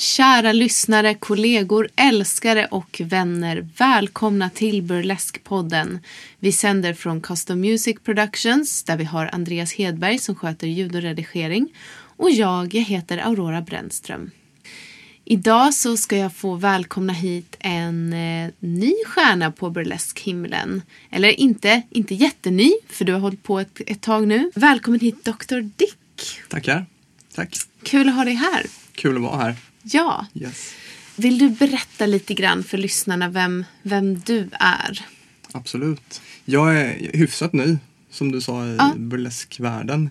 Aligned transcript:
Kära 0.00 0.52
lyssnare, 0.52 1.14
kollegor, 1.14 1.88
älskare 1.96 2.66
och 2.70 3.00
vänner. 3.04 3.68
Välkomna 3.78 4.50
till 4.50 4.82
Burlesque-podden. 4.82 5.98
Vi 6.38 6.52
sänder 6.52 6.94
från 6.94 7.20
Custom 7.20 7.60
Music 7.60 7.96
Productions 8.04 8.82
där 8.84 8.96
vi 8.96 9.04
har 9.04 9.30
Andreas 9.32 9.72
Hedberg 9.72 10.18
som 10.18 10.34
sköter 10.34 10.66
ljud 10.66 10.94
och 10.94 11.02
redigering. 11.02 11.68
Och 12.16 12.30
jag, 12.30 12.74
jag 12.74 12.82
heter 12.82 13.18
Aurora 13.18 13.60
Brännström. 13.60 14.30
Idag 15.34 15.74
så 15.74 15.96
ska 15.96 16.16
jag 16.16 16.32
få 16.34 16.54
välkomna 16.54 17.12
hit 17.12 17.56
en 17.60 18.12
eh, 18.12 18.50
ny 18.60 18.94
stjärna 19.06 19.50
på 19.50 19.70
burleskhimlen. 19.70 20.82
Eller 21.10 21.40
inte, 21.40 21.82
inte 21.90 22.14
jätteny, 22.14 22.72
för 22.88 23.04
du 23.04 23.12
har 23.12 23.20
hållit 23.20 23.42
på 23.42 23.60
ett, 23.60 23.80
ett 23.86 24.00
tag 24.00 24.28
nu. 24.28 24.50
Välkommen 24.54 25.00
hit 25.00 25.24
Dr. 25.24 25.60
Dick. 25.60 26.40
Tackar. 26.48 26.86
Tack. 27.34 27.56
Kul 27.82 28.08
att 28.08 28.14
ha 28.14 28.24
dig 28.24 28.34
här. 28.34 28.66
Kul 28.92 29.16
att 29.16 29.22
vara 29.22 29.36
här. 29.42 29.56
Ja. 29.82 30.26
Yes. 30.34 30.72
Vill 31.16 31.38
du 31.38 31.48
berätta 31.48 32.06
lite 32.06 32.34
grann 32.34 32.64
för 32.64 32.78
lyssnarna 32.78 33.28
vem, 33.28 33.64
vem 33.82 34.20
du 34.20 34.48
är? 34.52 35.04
Absolut. 35.52 36.20
Jag 36.44 36.76
är 36.80 37.10
hyfsat 37.16 37.52
ny, 37.52 37.78
som 38.10 38.32
du 38.32 38.40
sa, 38.40 38.66
i 38.66 38.76
Ja. 38.78 38.92
burleskvärlden. 38.96 40.10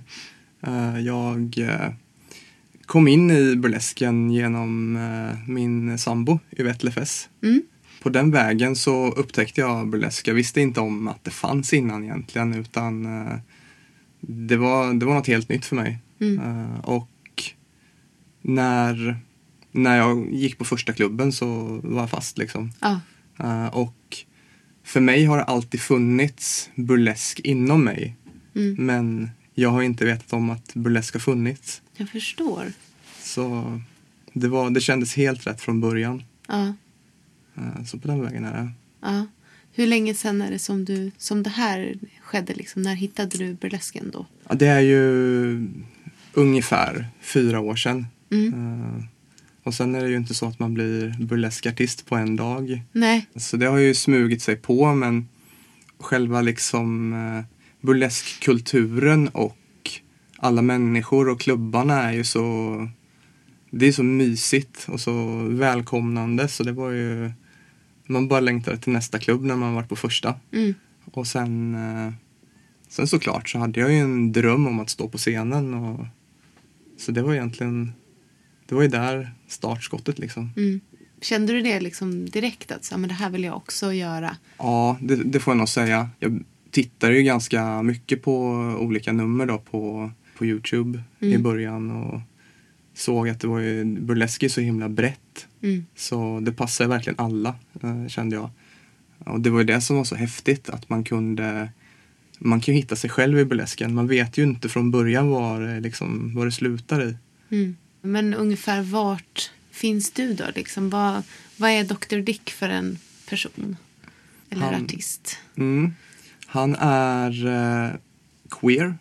Eh, 0.68 1.00
Jag 1.00 1.58
eh, 1.58 1.90
kom 2.90 3.08
in 3.08 3.32
i 3.32 3.56
burlesken 3.56 4.32
genom 4.32 4.96
eh, 4.96 5.50
min 5.50 5.98
sambo, 5.98 6.40
Yvette 6.58 6.86
Lefes. 6.86 7.30
Mm. 7.44 7.62
På 8.02 8.10
den 8.10 8.32
vägen 8.32 8.76
så 8.76 9.12
upptäckte 9.12 9.62
jag 9.62 9.90
burlesk. 9.90 10.28
Jag 10.28 10.34
visste 10.34 10.62
inte 10.62 10.80
om 10.80 11.08
att 11.08 11.24
det 11.24 11.32
fanns 11.32 11.74
innan 11.74 12.04
egentligen 12.04 12.54
utan 12.54 13.06
eh, 13.06 13.36
det 14.20 14.58
var, 14.58 14.94
det 14.94 15.06
var 15.06 15.14
något 15.14 15.28
helt 15.28 15.50
nytt 15.50 15.66
för 15.66 15.76
mig. 15.76 16.00
Mm. 16.22 16.40
Eh, 16.40 16.80
Och 16.80 17.44
när, 18.42 19.18
när 19.72 19.98
jag 19.98 20.34
gick 20.34 20.58
på 20.58 20.66
första 20.66 20.94
klubben 20.94 21.32
så 21.32 21.80
var 21.84 22.02
jag 22.02 22.10
fast 22.10 22.38
liksom. 22.38 22.72
Ja. 22.80 23.00
Eh, 23.40 23.68
och 23.68 24.18
för 24.84 25.00
mig 25.00 25.26
har 25.26 25.38
det 25.38 25.44
alltid 25.44 25.82
funnits 25.82 26.70
burlesk 26.76 27.40
inom 27.40 27.84
mig. 27.84 28.16
Mm. 28.56 28.86
Men 28.86 29.30
jag 29.54 29.70
har 29.70 29.82
inte 29.82 30.06
vetat 30.06 30.34
om 30.34 30.50
att 30.50 30.74
burlesk 30.74 31.14
har 31.14 31.20
funnits. 31.20 31.82
Jag 32.00 32.10
förstår. 32.10 32.72
Så 33.24 33.80
det, 34.34 34.48
var, 34.48 34.70
det 34.70 34.82
kändes 34.82 35.16
helt 35.16 35.48
rätt 35.48 35.62
från 35.62 35.82
början. 35.82 36.24
Ja. 36.48 36.74
Eh, 37.58 37.84
Så 37.86 37.98
på 38.00 38.08
den 38.08 38.22
vägen 38.22 38.46
är 38.46 38.54
det. 38.54 38.72
ja. 39.02 39.26
Hur 39.74 39.88
länge 39.88 40.14
sedan 40.14 40.42
är 40.42 40.52
det 40.52 40.60
som, 40.60 40.86
du, 40.86 41.12
som 41.18 41.44
det 41.44 41.50
här 41.50 41.96
skedde? 42.22 42.54
Liksom? 42.54 42.82
När 42.82 42.96
hittade 42.96 43.38
du 43.38 43.54
burlesken 43.54 44.12
då? 44.14 44.26
Ja, 44.50 44.56
det 44.56 44.68
är 44.68 44.80
ju 44.80 45.68
ungefär 46.34 47.08
fyra 47.22 47.60
år 47.60 47.76
sedan. 47.76 48.06
Mm. 48.32 48.54
Eh, 48.98 49.04
Och 49.64 49.74
sen 49.74 49.96
är 49.96 50.04
det 50.04 50.10
ju 50.10 50.16
inte 50.16 50.34
så 50.34 50.46
att 50.46 50.60
man 50.60 50.74
blir 50.74 51.16
burleskartist 51.20 52.06
på 52.06 52.16
en 52.16 52.36
dag. 52.36 52.82
Nej. 52.92 53.28
Så 53.36 53.58
det 53.58 53.66
har 53.66 53.78
ju 53.78 53.94
smugit 53.94 54.42
sig 54.42 54.56
på 54.56 54.94
men 54.94 55.28
själva 56.00 56.42
liksom 56.42 57.14
eh, 57.14 57.44
burleskkulturen 57.82 59.28
och 59.28 59.58
alla 60.40 60.62
människor 60.62 61.30
och 61.30 61.40
klubbarna 61.40 62.04
är 62.04 62.14
ju 62.14 62.24
så 62.24 62.88
det 63.72 63.88
är 63.88 63.92
så 63.92 64.04
mysigt 64.04 64.86
och 64.90 65.00
så 65.00 65.44
välkomnande 65.44 66.48
så 66.48 66.64
det 66.64 66.72
var 66.72 66.92
ju 66.92 67.32
man 68.06 68.28
bara 68.28 68.40
längtade 68.40 68.78
till 68.78 68.94
nästa 68.94 69.20
klubb 69.20 69.44
när 69.44 69.56
man 69.56 69.74
var 69.74 69.84
på 69.84 69.96
första. 69.96 70.36
Mm. 70.52 70.74
Och 71.12 71.28
sen 71.28 71.76
eh, 71.76 72.14
sen 72.88 73.08
såklart 73.08 73.50
så 73.50 73.60
hade 73.60 73.80
jag 73.80 73.92
ju 73.92 73.98
en 73.98 74.32
dröm 74.32 74.68
om 74.68 74.80
att 74.80 74.90
stå 74.90 75.10
på 75.10 75.18
scenen 75.18 75.74
och 75.74 76.06
så 76.98 77.12
det 77.12 77.22
var 77.22 77.34
egentligen 77.34 77.94
det 78.66 78.76
var 78.76 78.82
ju 78.82 78.88
där 78.88 79.32
startskottet 79.48 80.20
liksom. 80.20 80.50
Mm. 80.58 80.80
Kände 81.22 81.54
du 81.54 81.62
det 81.62 81.80
liksom 81.80 82.30
direkt 82.30 82.72
att 82.72 82.86
så, 82.86 82.98
men 82.98 83.08
det 83.08 83.16
här 83.16 83.30
vill 83.30 83.44
jag 83.44 83.58
också 83.58 83.94
göra? 83.94 84.38
Ja, 84.58 84.98
det, 85.02 85.16
det 85.16 85.40
får 85.40 85.52
jag 85.52 85.58
nog 85.58 85.70
säga. 85.70 86.10
Jag 86.20 86.44
tittade 86.72 87.18
ju 87.18 87.24
ganska 87.24 87.82
mycket 87.82 88.24
på 88.24 88.52
olika 88.80 89.12
nummer 89.12 89.46
då 89.46 89.58
på, 89.58 90.12
på 90.40 90.46
Youtube 90.46 91.04
i 91.20 91.30
Mm. 91.30 91.44
början 91.44 91.92
och 91.92 92.22
såg 92.94 93.30
att 93.30 93.40
det 93.40 93.48
var 93.48 93.60
ju, 93.60 93.86
burlesk 93.86 94.44
är 94.44 94.50
så 94.50 94.62
himla 94.62 94.90
brett. 94.90 95.48
Mm. 95.62 95.86
Så 95.96 96.40
det 96.40 96.52
passar 96.52 96.88
verkligen 96.88 97.20
alla, 97.20 97.56
eh, 97.84 98.08
kände 98.08 98.36
jag. 98.36 98.50
Och 99.18 99.42
det 99.42 99.50
var 99.50 99.60
ju 99.60 99.66
det 99.66 99.82
som 99.82 99.96
var 99.96 100.04
så 100.04 100.16
häftigt, 100.16 100.70
att 100.70 100.90
man 100.90 101.04
kunde 101.04 101.70
man 102.42 102.62
kan 102.62 102.74
ju 102.76 102.82
hitta 102.82 102.96
sig 102.96 103.10
själv 103.10 103.40
i 103.40 103.46
burlesken. 103.46 103.94
Man 103.94 104.08
vet 104.08 104.38
ju 104.38 104.44
inte 104.44 104.70
från 104.70 104.92
början 104.92 105.30
var, 105.30 105.62
det 105.62 105.80
liksom, 105.80 106.36
var 106.36 106.46
det 106.46 106.52
slutar 106.52 107.04
i. 107.10 107.16
Mm. 107.52 107.76
Men 108.02 108.34
ungefär 108.34 108.82
vart 108.82 109.52
finns 109.72 110.12
du 110.12 110.34
då? 110.34 110.44
Liksom, 110.56 110.90
vad, 110.90 111.24
vad 111.58 111.70
är 111.70 111.84
Dr. 111.84 112.18
Dick 112.18 112.50
för 112.50 112.70
en 112.70 112.98
person? 113.30 113.76
Eller 114.50 114.62
Han- 114.66 114.84
artist? 114.86 115.38
Mm. 115.58 115.94
Han 116.46 116.76
är 116.80 117.46
eh, 117.48 117.92
queer. 118.50 118.98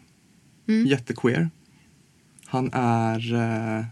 Mm. 0.68 0.86
Jättequeer. 0.86 1.50
Han 2.46 2.70
är, 2.72 3.34
eh, 3.34 3.84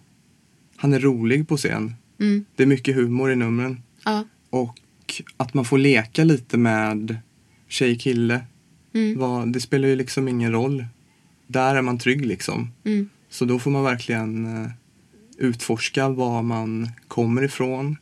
han 0.76 0.93
är 0.94 1.00
rolig 1.00 1.49
på 1.49 1.56
scen. 1.56 1.94
Mm. 2.20 2.44
Det 2.56 2.62
är 2.62 2.67
mycket 2.67 2.94
humor 2.96 3.32
i 3.32 3.37
numren. 3.37 3.82
Ja. 4.05 4.25
Och 4.50 5.23
att 5.37 5.55
man 5.55 5.64
får 5.64 5.78
leka 5.78 6.25
lite 6.25 6.56
med 6.58 7.19
tjej 7.69 7.99
kille. 7.99 8.40
Mm. 8.94 9.19
Vad, 9.19 9.52
det 9.52 9.61
spelar 9.61 9.88
ju 9.88 9.96
liksom 9.96 10.28
ingen 10.28 10.52
roll. 10.52 10.84
Där 11.46 11.75
är 11.75 11.82
man 11.82 11.99
trygg 11.99 12.26
liksom. 12.26 12.73
Mm. 12.84 13.08
Så 13.31 13.44
då 13.44 13.58
får 13.58 13.70
man 13.70 13.82
verkligen 13.84 14.62
eh, 14.64 14.70
utforska 15.38 16.08
var 16.08 16.43
man 16.43 16.88
kommer 17.08 17.43
ifrån. 17.43 17.96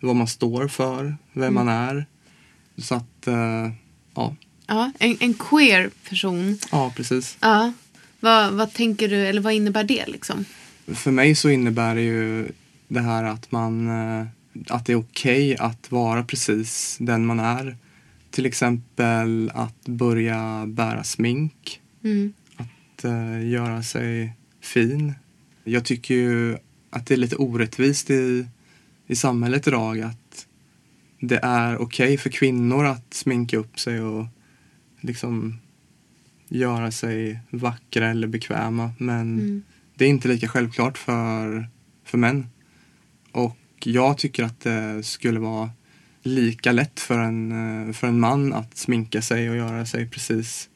Vad 0.00 0.16
man 0.16 0.26
står 0.28 0.68
för. 0.68 1.16
Vem 1.32 1.42
Mm. 1.42 1.54
man 1.54 1.68
är. 1.68 2.06
Så 2.78 2.94
att, 2.94 3.26
eh, 3.26 3.70
ja. 4.14 4.36
Ja, 4.66 4.92
en, 4.98 5.16
en 5.20 5.34
queer 5.34 5.90
person. 6.08 6.58
Ja, 6.72 6.92
precis. 6.96 7.36
Ja. 7.40 7.72
Vad, 8.26 8.52
vad 8.52 8.72
tänker 8.72 9.08
du, 9.08 9.26
eller 9.26 9.40
vad 9.40 9.52
innebär 9.52 9.84
det 9.84 10.06
liksom? 10.06 10.44
För 10.86 11.10
mig 11.10 11.34
så 11.34 11.50
innebär 11.50 11.94
det 11.94 12.02
ju 12.02 12.48
det 12.88 13.00
här 13.00 13.24
att 13.24 13.52
man 13.52 13.88
eh, 13.88 14.26
att 14.68 14.86
det 14.86 14.92
är 14.92 14.96
okej 14.96 15.56
att 15.56 15.92
vara 15.92 16.24
precis 16.24 16.96
den 17.00 17.26
man 17.26 17.40
är. 17.40 17.76
Till 18.30 18.46
exempel 18.46 19.50
att 19.54 19.84
börja 19.84 20.64
bära 20.66 21.04
smink, 21.04 21.80
Mm. 22.04 22.32
att 22.56 23.04
eh, 23.04 23.48
göra 23.48 23.82
sig 23.82 24.32
fin. 24.60 25.14
Jag 25.64 25.84
tycker 25.84 26.14
ju 26.14 26.56
att 26.90 27.06
det 27.06 27.14
är 27.14 27.18
lite 27.18 27.36
orättvist 27.36 28.10
i, 28.10 28.46
i 29.06 29.16
samhället 29.16 29.66
idag 29.66 30.00
att 30.00 30.46
det 31.20 31.40
är 31.42 31.78
okej 31.78 32.04
okay 32.06 32.18
för 32.18 32.30
kvinnor 32.30 32.84
att 32.84 33.14
sminka 33.14 33.56
upp 33.56 33.80
sig 33.80 34.00
och 34.00 34.26
liksom 35.00 35.58
göra 36.48 36.90
sig 36.90 37.40
vackra 37.50 38.08
eller 38.08 38.26
bekväma 38.26 38.90
men 38.98 39.20
mm. 39.20 39.62
det 39.94 40.04
är 40.04 40.08
inte 40.08 40.28
lika 40.28 40.48
självklart 40.48 40.98
för, 40.98 41.68
för 42.04 42.18
män. 42.18 42.46
Och 43.32 43.56
jag 43.84 44.18
tycker 44.18 44.44
att 44.44 44.60
det 44.60 45.02
skulle 45.02 45.40
vara 45.40 45.70
lika 46.22 46.72
lätt 46.72 47.00
för 47.00 47.18
en, 47.18 47.52
eh, 47.88 47.92
för 47.92 48.06
en 48.06 48.20
man 48.20 48.52
att 48.52 48.76
sminka 48.76 49.22
sig 49.22 49.50
och 49.50 49.56
göra 49.56 49.86
sig 49.86 50.08
precis 50.08 50.68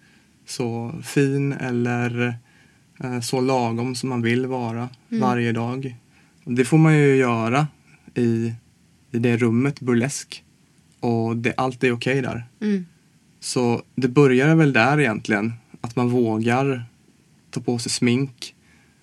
så 0.47 0.95
fin 1.03 1.53
eller 1.53 2.35
eh, 3.05 3.21
så 3.21 3.41
lagom 3.41 3.95
som 3.95 4.09
man 4.09 4.23
vill 4.23 4.47
vara 4.47 4.89
mm. 5.11 5.21
varje 5.21 5.53
dag. 5.53 5.97
Det 6.45 6.65
får 6.65 6.79
man 6.79 6.99
ju 6.99 7.17
göra 7.17 7.67
i, 8.15 8.55
i 9.11 9.19
det 9.19 9.37
rummet, 9.37 9.81
burlesk. 9.81 10.45
Och 11.01 11.37
det, 11.37 11.55
allt 11.57 11.85
är 11.85 11.93
okej 11.93 12.21
okay 12.21 12.21
där. 12.21 12.47
Mm. 12.61 12.87
Så 13.41 13.83
det 13.95 14.09
börjar 14.09 14.55
väl 14.55 14.73
där 14.73 15.01
egentligen. 15.01 15.53
Att 15.81 15.97
man 15.97 16.09
vågar 16.09 16.85
ta 17.51 17.61
på 17.61 17.79
sig 17.79 17.93
smink. 17.93 18.55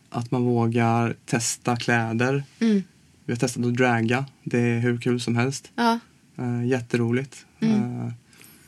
Att 0.09 0.31
man 0.31 0.43
vågar 0.43 1.15
testa 1.25 1.75
kläder. 1.75 2.43
Mm. 2.59 2.83
Vi 3.25 3.33
har 3.33 3.39
testat 3.39 3.65
att 3.65 3.75
draga. 3.75 4.25
Det 4.43 4.59
är 4.59 4.79
hur 4.79 4.97
kul 4.97 5.19
som 5.19 5.35
helst. 5.35 5.71
Ja. 5.75 5.99
Uh, 6.39 6.67
jätteroligt. 6.67 7.45
Mm. 7.59 7.81
Uh, 7.81 8.11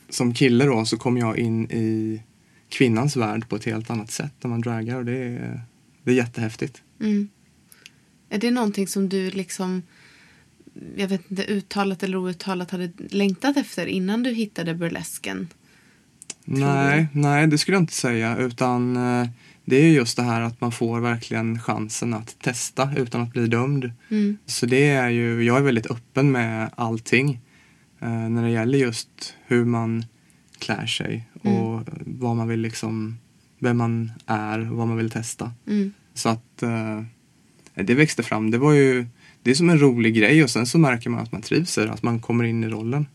som 0.08 0.34
kille 0.34 0.64
då 0.64 0.84
så 0.84 0.96
kom 0.96 1.16
jag 1.16 1.38
in 1.38 1.70
i 1.70 2.22
kvinnans 2.68 3.16
värld 3.16 3.48
på 3.48 3.56
ett 3.56 3.64
helt 3.64 3.90
annat 3.90 4.10
sätt 4.10 4.32
när 4.40 4.48
man 4.50 4.60
dragar 4.60 4.96
och 4.96 5.04
det 5.04 5.16
är, 5.16 5.60
det 6.02 6.10
är 6.10 6.14
jättehäftigt. 6.14 6.82
Mm. 7.00 7.28
Är 8.28 8.38
det 8.38 8.50
någonting 8.50 8.88
som 8.88 9.08
du 9.08 9.30
liksom 9.30 9.82
jag 10.96 11.08
vet 11.08 11.30
inte, 11.30 11.44
uttalat 11.44 12.02
eller 12.02 12.16
outtalat 12.16 12.70
hade 12.70 12.90
längtat 13.10 13.56
efter 13.56 13.86
innan 13.86 14.22
du 14.22 14.30
hittade 14.30 14.74
burlesken? 14.74 15.48
Nej, 16.58 17.06
nej, 17.12 17.46
det 17.46 17.58
skulle 17.58 17.74
jag 17.74 17.82
inte 17.82 17.92
säga. 17.92 18.36
Utan 18.36 18.96
eh, 18.96 19.28
det 19.64 19.76
är 19.76 19.88
just 19.88 20.16
det 20.16 20.22
här 20.22 20.40
att 20.40 20.60
man 20.60 20.72
får 20.72 21.00
verkligen 21.00 21.58
chansen 21.58 22.14
att 22.14 22.36
testa 22.38 22.90
utan 22.96 23.20
att 23.20 23.32
bli 23.32 23.46
dömd. 23.46 23.92
Mm. 24.10 24.38
Så 24.46 24.66
det 24.66 24.88
är 24.88 25.08
ju, 25.08 25.42
jag 25.42 25.56
är 25.56 25.62
väldigt 25.62 25.90
öppen 25.90 26.32
med 26.32 26.70
allting. 26.74 27.40
Eh, 28.00 28.28
när 28.28 28.42
det 28.42 28.50
gäller 28.50 28.78
just 28.78 29.34
hur 29.46 29.64
man 29.64 30.04
klär 30.58 30.86
sig 30.86 31.28
mm. 31.42 31.56
och 31.56 31.82
vad 32.06 32.36
man 32.36 32.48
vill 32.48 32.60
liksom, 32.60 33.18
vem 33.58 33.76
man 33.76 34.12
är 34.26 34.70
och 34.70 34.76
vad 34.76 34.88
man 34.88 34.96
vill 34.96 35.10
testa. 35.10 35.52
Mm. 35.66 35.92
Så 36.14 36.28
att 36.28 36.62
eh, 36.62 37.02
det 37.74 37.94
växte 37.94 38.22
fram. 38.22 38.50
Det 38.50 38.58
var 38.58 38.72
ju, 38.72 39.06
det 39.42 39.50
är 39.50 39.54
som 39.54 39.70
en 39.70 39.80
rolig 39.80 40.14
grej 40.14 40.44
och 40.44 40.50
sen 40.50 40.66
så 40.66 40.78
märker 40.78 41.10
man 41.10 41.20
att 41.20 41.32
man 41.32 41.42
trivs 41.42 41.78
i 41.78 41.80
att 41.80 42.02
man 42.02 42.20
kommer 42.20 42.44
in 42.44 42.64
i 42.64 42.68
rollen. 42.68 43.06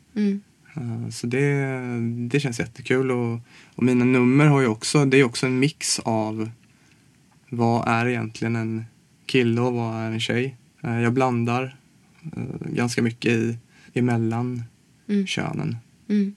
Uh, 0.78 1.10
så 1.10 1.28
det, 1.28 1.78
det 2.30 2.40
känns 2.40 2.60
jättekul 2.60 3.12
och, 3.12 3.40
och 3.76 3.84
mina 3.84 4.06
nummer 4.06 4.46
har 4.46 4.62
ju 4.62 4.68
också, 4.68 5.06
det 5.06 5.18
är 5.18 5.24
också 5.24 5.46
en 5.46 5.60
mix 5.60 6.00
av 6.00 6.50
vad 7.50 7.88
är 7.88 8.06
egentligen 8.06 8.56
en 8.56 8.86
kille 9.26 9.62
och 9.62 9.74
vad 9.74 9.96
är 9.96 10.12
en 10.12 10.20
tjej. 10.20 10.56
Uh, 10.84 11.02
jag 11.02 11.14
blandar 11.14 11.78
uh, 12.38 12.74
ganska 12.74 13.02
mycket 13.02 13.32
i, 13.32 13.58
emellan 13.94 14.64
mm. 15.08 15.28
könen. 15.28 15.78
Mm. 16.10 16.36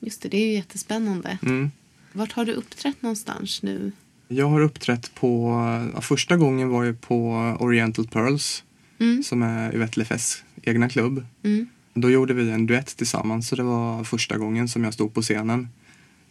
Just 0.00 0.22
det, 0.22 0.28
det 0.28 0.36
är 0.36 0.46
ju 0.46 0.52
jättespännande. 0.52 1.38
Mm. 1.42 1.70
Vart 2.12 2.32
har 2.32 2.44
du 2.44 2.52
uppträtt 2.52 3.02
någonstans 3.02 3.62
nu? 3.62 3.92
Jag 4.28 4.48
har 4.48 4.60
uppträtt 4.60 5.14
på, 5.14 5.50
ja, 5.94 6.00
första 6.00 6.36
gången 6.36 6.68
var 6.68 6.84
jag 6.84 7.00
på 7.00 7.32
Oriental 7.60 8.06
Pearls 8.06 8.64
mm. 8.98 9.22
som 9.22 9.42
är 9.42 9.74
Yvette 9.74 10.00
Lefes 10.00 10.44
egna 10.62 10.88
klubb. 10.88 11.26
Mm. 11.42 11.68
Då 12.00 12.10
gjorde 12.10 12.34
vi 12.34 12.50
en 12.50 12.66
duett 12.66 12.96
tillsammans 12.96 13.48
så 13.48 13.56
det 13.56 13.62
var 13.62 14.04
första 14.04 14.38
gången 14.38 14.68
som 14.68 14.84
jag 14.84 14.94
stod 14.94 15.14
på 15.14 15.22
scenen. 15.22 15.68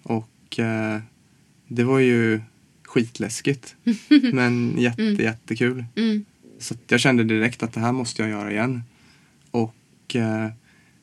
Och 0.03 0.59
eh, 0.59 0.99
det 1.67 1.83
var 1.83 1.99
ju 1.99 2.41
skitläskigt 2.83 3.75
men 4.33 4.75
jätte, 4.77 5.01
mm. 5.01 5.15
jättekul. 5.15 5.85
Mm. 5.95 6.25
Så 6.59 6.75
jag 6.87 6.99
kände 6.99 7.23
direkt 7.23 7.63
att 7.63 7.73
det 7.73 7.79
här 7.79 7.91
måste 7.91 8.21
jag 8.21 8.31
göra 8.31 8.51
igen. 8.51 8.83
Och 9.51 10.15
eh, 10.15 10.49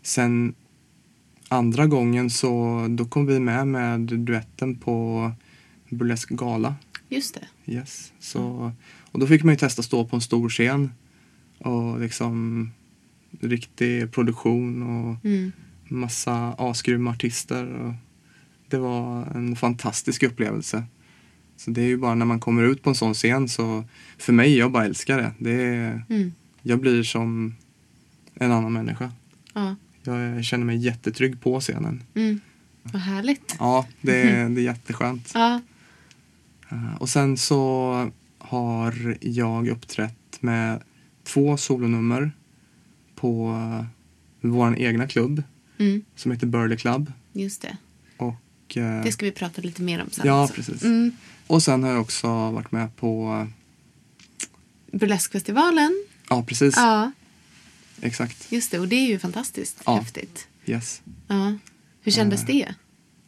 sen 0.03 0.55
andra 1.49 1.87
gången 1.87 2.31
så 2.31 2.87
då 2.91 3.05
kom 3.05 3.27
vi 3.27 3.41
med 3.41 3.67
med 3.67 4.01
duetten 4.01 4.77
på 4.77 5.33
Burlesk 5.89 6.29
Gala. 6.29 6.75
Just 7.09 7.35
det. 7.35 7.73
Yes. 7.73 8.13
Så, 8.21 8.73
och 9.11 9.21
då 9.21 9.27
fick 9.27 9.45
man 9.45 9.55
ju 9.55 9.59
testa 9.59 9.83
stå 9.83 10.05
på 10.05 10.17
en 10.17 10.23
stor 10.23 10.49
scen 10.49 10.93
och 11.59 12.01
liksom 12.01 12.71
riktig 13.45 14.13
produktion 14.13 14.83
och 14.83 15.25
mm. 15.25 15.53
massa 15.89 16.55
asgrymma 16.59 17.11
artister. 17.11 17.67
Och 17.67 17.95
det 18.69 18.79
var 18.79 19.27
en 19.35 19.57
fantastisk 19.57 20.23
upplevelse. 20.23 20.85
Så 21.57 21.71
det 21.71 21.83
är 21.83 21.87
ju 21.87 21.97
bara 21.97 22.15
när 22.15 22.27
man 22.27 22.41
kommer 22.41 22.63
ut 22.63 22.83
på 22.83 22.91
en 22.91 22.97
sån 22.97 23.15
scen 23.15 23.49
så 23.49 23.85
för 24.19 24.33
mig, 24.33 24.57
jag 24.57 24.73
bara 24.73 24.85
älskar 24.85 25.19
det. 25.19 25.33
det 25.39 25.65
är, 25.65 26.05
mm. 26.09 26.33
Jag 26.63 26.81
blir 26.81 27.03
som 27.03 27.55
en 28.35 28.53
annan 28.53 28.73
människa. 28.73 29.13
Ja. 29.55 29.77
Jag 30.03 30.45
känner 30.45 30.65
mig 30.65 30.77
jättetrygg 30.77 31.41
på 31.41 31.61
scenen. 31.61 32.03
Mm. 32.15 32.41
Vad 32.83 33.03
härligt. 33.03 33.57
Ja, 33.59 33.87
det 34.01 34.23
är, 34.23 34.49
det 34.55 34.61
är 34.61 34.65
jätteskönt. 34.65 35.31
Ja. 35.35 35.61
Eh, 36.69 36.95
och 36.95 37.09
sen 37.09 37.37
så 37.37 38.11
har 38.39 39.17
jag 39.21 39.69
uppträtt 39.69 40.43
med 40.43 40.83
två 41.25 41.57
solonummer 41.57 42.33
på 43.15 43.57
vår 44.41 44.79
egna 44.79 45.09
klubb 45.09 45.43
mm. 45.79 46.05
som 46.17 46.33
heter 46.33 46.47
Burley 46.47 46.79
Club. 46.79 47.13
Just 47.33 47.63
det. 47.63 47.77
Och, 48.17 48.77
eh, 48.77 49.05
det 49.05 49.13
ska 49.13 49.27
vi 49.27 49.33
prata 49.33 49.63
lite 49.63 49.83
mer 49.83 50.03
om 50.03 50.11
sen. 50.11 50.27
Ja, 50.27 50.45
också. 50.45 50.55
precis. 50.55 50.83
Mm. 50.83 51.13
Och 51.47 51.63
sen 51.63 51.83
har 51.83 51.91
jag 51.91 52.01
också 52.01 52.51
varit 52.51 52.73
med 52.73 52.97
på 52.97 53.47
Burleskfestivalen. 54.93 56.05
Ja, 56.29 56.45
precis. 56.47 56.77
Ja. 56.77 57.13
Exakt. 58.01 58.53
Just 58.53 58.71
det, 58.71 58.79
och 58.79 58.89
det 58.89 58.97
är 58.97 59.07
ju 59.07 59.19
fantastiskt 59.19 59.83
ja. 59.87 59.97
häftigt. 59.97 60.49
Yes. 60.67 61.03
Ja. 61.29 61.55
Hur 62.01 62.13
kändes 62.13 62.41
uh, 62.41 62.47
det? 62.47 62.75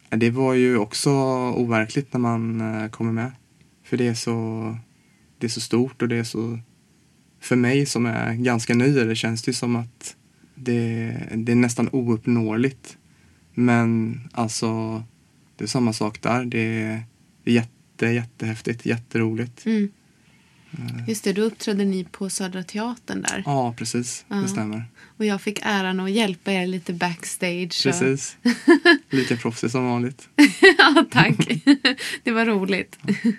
Det 0.08 0.30
var 0.30 0.54
ju 0.54 0.76
också 0.76 1.10
overkligt 1.50 2.12
när 2.12 2.20
man 2.20 2.60
uh, 2.60 2.88
kommer 2.88 3.12
med. 3.12 3.32
För 3.84 3.96
det 3.96 4.08
är 4.08 4.14
så, 4.14 4.78
det 5.38 5.46
är 5.46 5.50
så 5.50 5.60
stort 5.60 6.02
och 6.02 6.08
det 6.08 6.16
är 6.16 6.24
så 6.24 6.58
för 7.46 7.56
mig 7.56 7.86
som 7.86 8.06
är 8.06 8.34
ganska 8.34 8.74
ny 8.74 8.92
det 8.92 9.16
känns 9.16 9.42
det 9.42 9.52
som 9.52 9.76
att 9.76 10.16
det, 10.54 11.16
det 11.34 11.52
är 11.52 11.56
nästan 11.56 11.88
ouppnåeligt. 11.92 12.96
Men 13.54 14.20
alltså, 14.32 15.02
det 15.56 15.64
är 15.64 15.68
samma 15.68 15.92
sak 15.92 16.22
där. 16.22 16.44
Det 16.44 16.82
är 16.82 17.02
jätte, 17.44 18.06
jättehäftigt, 18.06 18.86
jätteroligt. 18.86 19.66
Mm. 19.66 19.90
Eh. 20.70 21.08
Just 21.08 21.24
det, 21.24 21.32
då 21.32 21.42
uppträdde 21.42 21.84
ni 21.84 22.04
på 22.04 22.30
Södra 22.30 22.62
Teatern 22.62 23.22
där. 23.22 23.42
Ja, 23.46 23.74
precis. 23.78 24.24
Ja. 24.28 24.36
Det 24.36 24.48
stämmer. 24.48 24.84
Och 25.18 25.24
jag 25.24 25.42
fick 25.42 25.58
äran 25.62 26.00
att 26.00 26.10
hjälpa 26.10 26.52
er 26.52 26.66
lite 26.66 26.92
backstage. 26.92 27.82
Precis. 27.82 28.36
Lika 29.10 29.36
proffsig 29.36 29.70
som 29.70 29.84
vanligt. 29.84 30.28
ja, 30.78 31.04
tack. 31.10 31.36
det 32.22 32.30
var 32.30 32.46
roligt. 32.46 32.98
ja. 33.02 33.30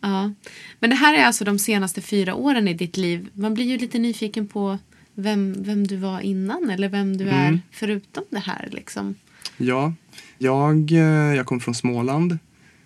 Men 0.00 0.90
det 0.90 0.96
här 0.96 1.14
är 1.14 1.24
alltså 1.24 1.44
de 1.44 1.58
senaste 1.58 2.00
fyra 2.00 2.34
åren 2.34 2.68
i 2.68 2.74
ditt 2.74 2.96
liv. 2.96 3.28
Man 3.32 3.54
blir 3.54 3.64
ju 3.64 3.78
lite 3.78 3.98
nyfiken 3.98 4.48
på 4.48 4.78
vem, 5.14 5.54
vem 5.58 5.86
du 5.86 5.96
var 5.96 6.20
innan 6.20 6.70
eller 6.70 6.88
vem 6.88 7.16
du 7.16 7.28
är 7.28 7.48
mm. 7.48 7.60
förutom 7.70 8.24
det 8.30 8.38
här. 8.38 8.68
Liksom. 8.72 9.14
Ja, 9.56 9.92
jag, 10.38 10.92
eh, 10.92 11.34
jag 11.36 11.46
kom 11.46 11.60
från 11.60 11.74
Småland 11.74 12.38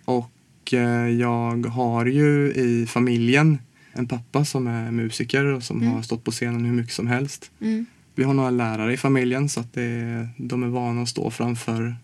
och 0.05 0.75
eh, 0.75 1.09
jag 1.09 1.67
har 1.67 2.07
ju 2.07 2.53
i 2.53 2.87
familjen 2.87 3.59
en 3.93 4.09
pappa 4.09 4.45
som 4.45 4.67
är 4.67 4.91
musiker 4.91 5.45
och 5.45 5.63
som 5.63 5.83
mm. 5.83 5.93
har 5.93 6.03
stått 6.03 6.25
på 6.25 6.31
scenen 6.31 6.65
hur 6.65 6.73
mycket 6.73 6.95
som 6.95 7.07
helst. 7.07 7.51
Mm. 7.61 7.87
Vi 8.15 8.25
har 8.25 8.35
några 8.35 8.51
lärare 8.51 8.93
i 8.93 8.97
familjen 8.97 9.49
så 9.49 9.61
att 9.61 9.73
det, 9.73 10.29
de 10.37 10.63
är 10.63 10.69
vana 10.69 11.03
att 11.03 11.09
stå 11.09 11.31
framför, 11.31 11.97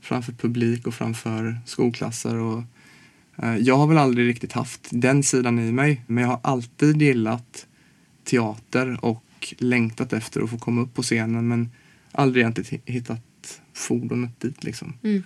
framför 0.00 0.32
publik 0.32 0.86
och 0.86 0.94
framför 0.94 1.60
skolklasser. 1.66 2.36
Och, 2.36 2.62
jag 3.60 3.76
har 3.76 3.86
väl 3.86 3.98
aldrig 3.98 4.28
riktigt 4.28 4.52
haft 4.52 4.88
den 4.90 5.22
sidan 5.22 5.58
i 5.58 5.72
mig 5.72 6.02
men 6.06 6.24
jag 6.24 6.30
har 6.30 6.40
alltid 6.42 7.02
gillat 7.02 7.66
teater 8.24 9.04
och 9.04 9.54
längtat 9.58 10.12
efter 10.12 10.40
att 10.40 10.50
få 10.50 10.58
komma 10.58 10.80
upp 10.80 10.94
på 10.94 11.02
scenen 11.02 11.48
men 11.48 11.70
aldrig 12.12 12.42
egentligen 12.42 12.82
hittat 12.84 13.60
fordonet 13.72 14.40
dit 14.40 14.64
liksom. 14.64 14.94
Mm. 15.02 15.22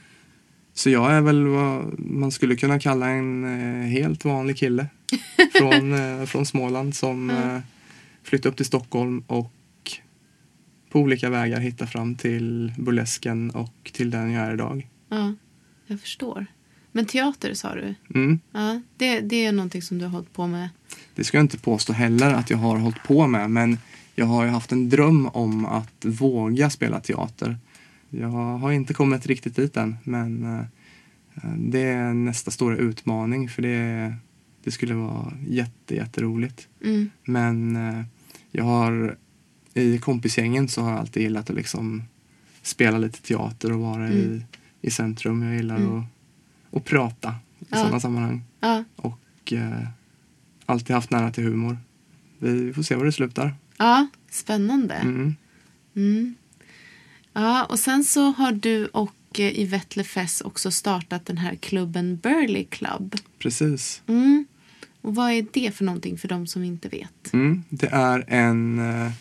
Så 0.75 0.91
jag 0.91 1.13
är 1.13 1.21
väl 1.21 1.47
vad 1.47 1.99
man 1.99 2.31
skulle 2.31 2.57
kunna 2.57 2.79
kalla 2.79 3.09
en 3.09 3.45
eh, 3.45 3.89
helt 3.89 4.25
vanlig 4.25 4.57
kille 4.57 4.87
från, 5.59 5.93
eh, 5.93 6.27
från 6.27 6.47
Småland 6.47 6.95
som 6.95 7.31
mm. 7.31 7.63
flyttade 8.23 8.49
upp 8.49 8.57
till 8.57 8.67
Stockholm 8.67 9.25
och 9.27 9.53
på 10.91 11.01
olika 11.01 11.31
vägar 11.31 11.61
hittade 11.61 11.91
fram 11.91 12.15
till 12.15 12.73
burlesken 12.79 13.51
och 13.51 13.91
till 13.93 14.11
den 14.11 14.33
jag 14.33 14.47
är 14.47 14.55
idag. 14.55 14.89
Ja, 15.09 15.35
jag 15.87 16.01
förstår. 16.01 16.47
Men 16.97 17.07
teater 17.07 17.55
sa 17.55 17.75
du? 17.75 17.95
Mm. 18.15 18.39
Ja, 18.53 18.81
det, 18.97 19.21
det 19.21 19.45
är 19.47 19.53
någonting 19.53 19.83
som 19.83 19.99
du 19.99 20.05
har 20.05 20.13
hållit 20.13 20.33
på 20.33 20.47
med. 20.47 20.69
Det 21.15 21.25
ska 21.25 21.37
jag 21.37 21.45
inte 21.45 21.59
påstå 21.59 21.93
heller 21.93 22.35
att 22.35 22.51
jag 22.51 22.59
har 22.59 22.77
hållit 22.77 23.03
på 23.03 23.27
med 23.27 23.51
men 23.51 23.79
jag 24.15 24.27
har 24.27 24.45
ju 24.45 24.51
haft 24.51 24.73
en 24.73 24.89
dröm 24.89 25.27
om 25.27 25.67
att 25.67 26.05
våga 26.05 26.71
spela 26.71 27.01
teater. 27.01 27.57
Jag 28.11 28.29
har 28.59 28.73
inte 28.73 28.95
kommit 28.95 29.27
riktigt 29.27 29.57
dit 29.57 29.77
än 29.77 29.97
men 30.05 30.59
eh, 30.59 30.65
det 31.57 31.83
är 31.83 32.15
nästa 32.15 32.51
stora 32.51 32.77
utmaning 32.77 33.49
för 33.49 33.63
det, 33.63 34.15
det 34.65 34.71
skulle 34.71 34.95
vara 34.95 35.33
jätte, 35.49 35.95
jätteroligt. 35.95 36.69
Mm. 36.85 37.11
Men 37.25 37.77
eh, 37.77 38.03
jag 38.51 38.65
har 38.65 39.17
i 39.75 39.99
kompisgängen 39.99 40.69
så 40.69 40.83
har 40.83 40.91
jag 40.91 40.99
alltid 41.01 41.23
gillat 41.23 41.51
att 41.51 41.57
liksom 41.57 42.03
spela 42.63 42.99
lite 42.99 43.23
teater 43.23 43.73
och 43.73 43.81
vara 43.81 44.09
i, 44.11 44.25
Mm. 44.27 44.43
i 44.81 44.91
centrum. 44.91 45.43
Jag 45.43 45.55
gillar 45.57 45.77
Mm. 45.77 45.99
att, 45.99 46.05
att 46.73 46.85
prata 46.85 47.35
i 47.59 47.65
Ja. 47.69 47.77
sådana 47.77 48.01
sammanhang. 48.01 48.43
Ja. 48.61 48.85
Och 48.97 49.53
eh, 49.53 49.87
alltid 50.67 50.95
haft 50.97 51.11
nära 51.11 51.31
till 51.33 51.45
humor. 51.45 51.79
Vi 52.39 52.73
får 52.73 52.83
se 52.83 52.95
var 52.95 53.05
det 53.05 53.13
slutar. 53.13 53.55
ja, 53.77 54.07
spännande. 54.31 54.95
Mm. 54.95 55.37
Mm. 55.97 56.35
Ja, 57.33 57.65
och 57.65 57.79
sen 57.79 58.05
så 58.05 58.31
har 58.31 58.53
du 58.53 58.87
och 58.87 59.15
eh, 59.39 59.59
Yvette 59.59 59.99
Lefess 59.99 60.41
också 60.41 60.71
startat 60.71 61.27
den 61.27 61.39
här 61.39 61.55
klubben 61.55 62.17
Burley 62.17 62.65
Club. 62.65 63.15
Precis. 63.39 64.03
Mm. 64.07 64.47
Och 65.01 65.15
vad 65.15 65.31
är 65.33 65.47
det 65.53 65.71
för 65.75 65.85
någonting 65.85 66.19
för 66.19 66.29
de 66.29 66.47
som 66.47 66.65
inte 66.65 66.89
vet? 66.89 67.33
Mm. 67.33 67.65
Det 67.69 67.87
är 67.87 68.25
en 68.29 68.79
eh, 68.79 69.13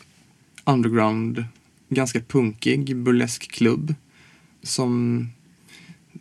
underground, 0.64 1.46
ganska 1.90 2.20
punkig 2.22 2.96
burlesk 2.98 3.52
klubb 3.52 3.96
som 4.64 5.28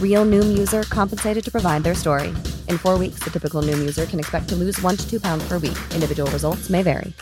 Real 0.00 0.24
Noom 0.24 0.56
user 0.56 0.84
compensated 0.84 1.44
to 1.44 1.50
provide 1.50 1.82
their 1.82 1.96
story. 1.96 2.28
In 2.68 2.78
four 2.78 2.96
weeks, 2.98 3.18
the 3.24 3.30
typical 3.30 3.60
Noom 3.62 3.80
user 3.80 4.06
can 4.06 4.20
expect 4.20 4.48
to 4.50 4.54
lose 4.54 4.80
one 4.80 4.96
to 4.96 5.10
two 5.10 5.18
pounds 5.18 5.42
per 5.48 5.58
week. 5.58 5.78
Individual 5.92 6.30
results 6.30 6.70
may 6.70 6.82
vary. 6.82 7.12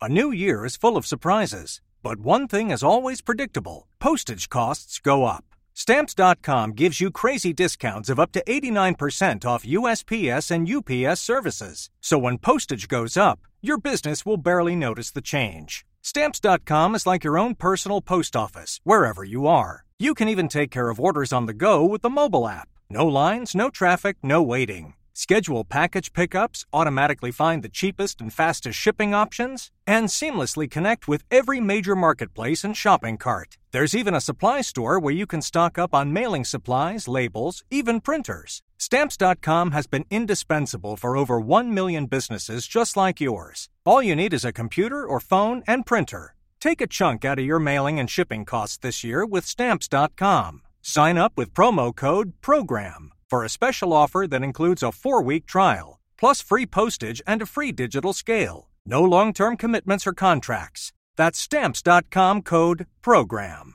A 0.00 0.08
new 0.08 0.30
year 0.30 0.64
is 0.64 0.76
full 0.76 0.96
of 0.96 1.08
surprises, 1.08 1.80
but 2.04 2.20
one 2.20 2.46
thing 2.46 2.70
is 2.70 2.84
always 2.84 3.20
predictable 3.20 3.88
postage 3.98 4.48
costs 4.48 5.00
go 5.00 5.24
up. 5.24 5.44
Stamps.com 5.74 6.72
gives 6.72 7.00
you 7.00 7.10
crazy 7.10 7.52
discounts 7.52 8.08
of 8.08 8.20
up 8.20 8.30
to 8.32 8.42
89% 8.44 9.44
off 9.44 9.64
USPS 9.64 10.52
and 10.52 10.68
UPS 10.68 11.20
services. 11.20 11.90
So 12.00 12.16
when 12.16 12.38
postage 12.38 12.86
goes 12.86 13.16
up, 13.16 13.40
your 13.60 13.78
business 13.78 14.24
will 14.24 14.36
barely 14.36 14.76
notice 14.76 15.10
the 15.10 15.20
change. 15.20 15.84
Stamps.com 16.02 16.94
is 16.94 17.06
like 17.06 17.24
your 17.24 17.38
own 17.38 17.56
personal 17.56 18.00
post 18.00 18.36
office, 18.36 18.80
wherever 18.84 19.24
you 19.24 19.48
are. 19.48 19.84
You 20.00 20.14
can 20.14 20.28
even 20.28 20.46
take 20.46 20.70
care 20.70 20.90
of 20.90 21.00
orders 21.00 21.32
on 21.32 21.46
the 21.46 21.52
go 21.52 21.84
with 21.84 22.02
the 22.02 22.08
mobile 22.08 22.46
app. 22.46 22.68
No 22.88 23.04
lines, 23.04 23.52
no 23.52 23.68
traffic, 23.68 24.16
no 24.22 24.40
waiting. 24.40 24.94
Schedule 25.12 25.64
package 25.64 26.12
pickups, 26.12 26.64
automatically 26.72 27.32
find 27.32 27.64
the 27.64 27.68
cheapest 27.68 28.20
and 28.20 28.32
fastest 28.32 28.78
shipping 28.78 29.12
options, 29.12 29.72
and 29.88 30.06
seamlessly 30.06 30.70
connect 30.70 31.08
with 31.08 31.24
every 31.32 31.58
major 31.58 31.96
marketplace 31.96 32.62
and 32.62 32.76
shopping 32.76 33.16
cart. 33.16 33.58
There's 33.72 33.96
even 33.96 34.14
a 34.14 34.20
supply 34.20 34.60
store 34.60 35.00
where 35.00 35.12
you 35.12 35.26
can 35.26 35.42
stock 35.42 35.78
up 35.78 35.92
on 35.92 36.12
mailing 36.12 36.44
supplies, 36.44 37.08
labels, 37.08 37.64
even 37.68 38.00
printers. 38.00 38.62
Stamps.com 38.76 39.72
has 39.72 39.88
been 39.88 40.04
indispensable 40.12 40.96
for 40.96 41.16
over 41.16 41.40
1 41.40 41.74
million 41.74 42.06
businesses 42.06 42.68
just 42.68 42.96
like 42.96 43.20
yours. 43.20 43.68
All 43.84 44.00
you 44.00 44.14
need 44.14 44.32
is 44.32 44.44
a 44.44 44.52
computer 44.52 45.04
or 45.04 45.18
phone 45.18 45.64
and 45.66 45.84
printer. 45.84 46.36
Take 46.60 46.80
a 46.80 46.86
chunk 46.88 47.24
out 47.24 47.38
of 47.38 47.44
your 47.44 47.58
mailing 47.60 48.00
and 48.00 48.10
shipping 48.10 48.44
costs 48.44 48.78
this 48.78 49.04
year 49.04 49.24
with 49.24 49.46
Stamps.com. 49.46 50.62
Sign 50.82 51.16
up 51.18 51.32
with 51.36 51.54
promo 51.54 51.94
code 51.94 52.32
PROGRAM 52.40 53.12
for 53.30 53.44
a 53.44 53.48
special 53.48 53.92
offer 53.92 54.26
that 54.26 54.42
includes 54.42 54.82
a 54.82 54.92
four 54.92 55.22
week 55.22 55.46
trial, 55.46 56.00
plus 56.18 56.42
free 56.42 56.66
postage 56.66 57.22
and 57.26 57.42
a 57.42 57.46
free 57.46 57.72
digital 57.72 58.12
scale. 58.12 58.68
No 58.86 59.02
long 59.04 59.32
term 59.32 59.56
commitments 59.56 60.06
or 60.06 60.12
contracts. 60.14 60.92
That's 61.16 61.38
Stamps.com 61.38 62.42
code 62.42 62.86
PROGRAM. 63.02 63.74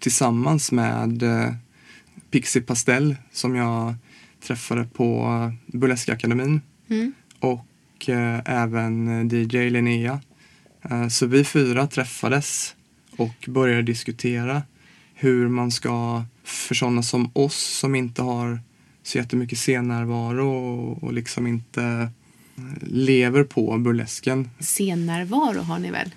tillsammans 0.00 0.72
med 0.72 1.22
eh, 1.22 1.52
Pixie 2.30 2.62
Pastell 2.62 3.16
som 3.32 3.56
jag 3.56 3.94
träffade 4.40 4.84
på 4.84 5.20
eh, 5.22 5.76
Burleskakademin 5.78 6.60
Mm. 6.90 7.12
och 7.40 7.60
eh, 8.08 8.38
även 8.44 9.28
DJ 9.28 9.70
Linnea. 9.70 10.20
Eh, 10.90 11.08
så 11.08 11.26
vi 11.26 11.44
fyra 11.44 11.86
träffades 11.86 12.74
och 13.16 13.44
började 13.46 13.82
diskutera 13.82 14.62
hur 15.14 15.48
man 15.48 15.70
ska, 15.70 16.24
för 16.44 16.74
sådana 16.74 17.02
som 17.02 17.30
oss 17.32 17.78
som 17.78 17.94
inte 17.94 18.22
har 18.22 18.60
så 19.02 19.18
jättemycket 19.18 19.58
scennärvaro 19.58 20.48
och, 20.48 21.02
och 21.02 21.12
liksom 21.12 21.46
inte 21.46 21.82
eh, 22.56 22.62
lever 22.82 23.44
på 23.44 23.78
burlesken. 23.78 24.50
Scennärvaro 24.60 25.60
har 25.60 25.78
ni 25.78 25.90
väl? 25.90 26.10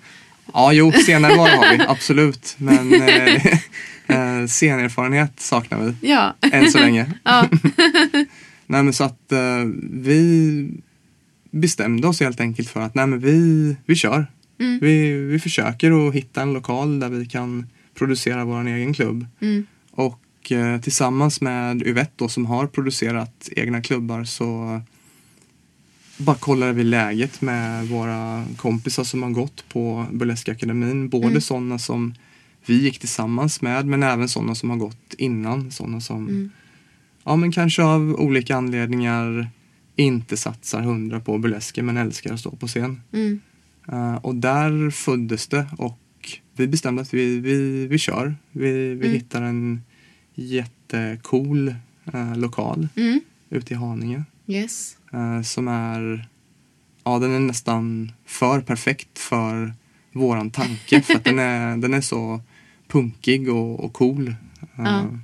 Ja, 0.52 0.72
jo, 0.72 0.92
scennärvaro 1.06 1.56
har 1.56 1.76
vi, 1.76 1.84
absolut. 1.88 2.54
Men 2.58 2.94
eh, 2.94 4.46
scenerfarenhet 4.46 5.40
saknar 5.40 5.78
vi. 5.78 6.08
Ja. 6.08 6.34
Än 6.40 6.70
så 6.70 6.78
länge. 6.78 7.12
ja. 7.24 7.48
Nej 8.66 8.82
men 8.82 8.92
så 8.92 9.04
att 9.04 9.32
eh, 9.32 9.64
vi 9.90 10.68
bestämde 11.52 12.08
oss 12.08 12.20
helt 12.20 12.40
enkelt 12.40 12.68
för 12.68 12.80
att 12.80 12.94
nej 12.94 13.06
men 13.06 13.18
vi, 13.18 13.76
vi 13.86 13.94
kör. 13.94 14.26
Mm. 14.58 14.78
Vi, 14.82 15.12
vi 15.12 15.38
försöker 15.38 16.08
att 16.08 16.14
hitta 16.14 16.42
en 16.42 16.52
lokal 16.52 17.00
där 17.00 17.08
vi 17.08 17.26
kan 17.26 17.66
producera 17.94 18.44
vår 18.44 18.66
egen 18.66 18.94
klubb. 18.94 19.26
Mm. 19.40 19.66
Och 19.90 20.52
eh, 20.52 20.80
tillsammans 20.80 21.40
med 21.40 21.82
Yvette 21.82 22.12
då, 22.16 22.28
som 22.28 22.46
har 22.46 22.66
producerat 22.66 23.48
egna 23.56 23.82
klubbar 23.82 24.24
så 24.24 24.80
bara 26.18 26.36
kollade 26.36 26.72
vi 26.72 26.84
läget 26.84 27.40
med 27.40 27.88
våra 27.88 28.44
kompisar 28.56 29.04
som 29.04 29.22
har 29.22 29.30
gått 29.30 29.64
på 29.68 30.06
Burleskakademin. 30.12 31.08
Både 31.08 31.26
Mm. 31.26 31.40
sådana 31.40 31.78
som 31.78 32.14
vi 32.66 32.82
gick 32.82 32.98
tillsammans 32.98 33.62
med 33.62 33.86
men 33.86 34.02
även 34.02 34.28
sådana 34.28 34.54
som 34.54 34.70
har 34.70 34.76
gått 34.76 35.14
innan. 35.18 35.70
Sådana 35.70 36.00
som 36.00 36.28
Mm. 36.28 36.50
ja, 37.24 37.36
men 37.36 37.52
kanske 37.52 37.82
av 37.82 38.14
olika 38.18 38.56
anledningar 38.56 39.50
inte 40.02 40.36
satsar 40.36 40.80
hundra 40.82 41.20
på 41.20 41.38
burlesken 41.38 41.86
men 41.86 41.96
älskar 41.96 42.32
att 42.34 42.40
stå 42.40 42.50
på 42.56 42.66
scen. 42.66 43.00
Mm. 43.12 43.40
Eh, 43.88 44.14
och 44.14 44.34
där 44.34 44.90
föddes 44.90 45.46
det 45.48 45.66
och 45.78 45.98
vi 46.56 46.66
bestämde 46.66 47.02
att 47.02 47.14
vi, 47.14 47.40
vi, 47.40 47.86
vi 47.86 47.98
kör. 47.98 48.34
Vi, 48.52 48.70
vi 48.94 49.06
Mm. 49.06 49.12
hittar 49.12 49.42
en 49.42 49.82
jättecool 50.34 51.74
eh, 52.12 52.36
lokal 52.36 52.88
Mm. 52.96 53.20
ute 53.50 53.74
i 53.74 53.76
Haninge 53.76 54.24
Yes. 54.46 54.96
eh, 55.12 55.42
som 55.42 55.68
är, 55.68 56.28
ja 57.04 57.18
den 57.18 57.30
är 57.30 57.40
nästan 57.40 58.12
för 58.26 58.60
perfekt 58.60 59.18
för 59.18 59.72
våran 60.12 60.50
tanke 60.50 61.02
för 61.02 61.14
att 61.14 61.24
den 61.24 61.38
är, 61.38 61.76
den 61.82 61.94
är 61.94 62.00
så 62.00 62.40
punkig 62.88 63.48
och, 63.52 63.84
och 63.84 63.92
cool. 63.92 64.28
Eh, 64.28 64.66
Ja. 64.76 65.18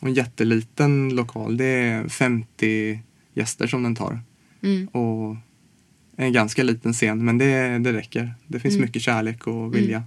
Och 0.00 0.08
en 0.08 0.14
jätteliten 0.14 1.08
lokal, 1.14 1.56
det 1.56 1.64
är 1.64 2.08
50 2.08 3.00
gäster 3.34 3.66
som 3.66 3.82
den 3.82 3.94
tar. 3.94 4.20
Mm. 4.62 4.86
Och 4.88 5.36
en 6.16 6.32
ganska 6.32 6.62
liten 6.62 6.92
scen 6.92 7.24
men 7.24 7.38
det, 7.38 7.78
det 7.78 7.92
räcker. 7.92 8.34
Det 8.46 8.60
finns 8.60 8.74
Mm. 8.74 8.86
mycket 8.86 9.02
kärlek 9.02 9.46
och 9.46 9.74
vilja. 9.76 10.02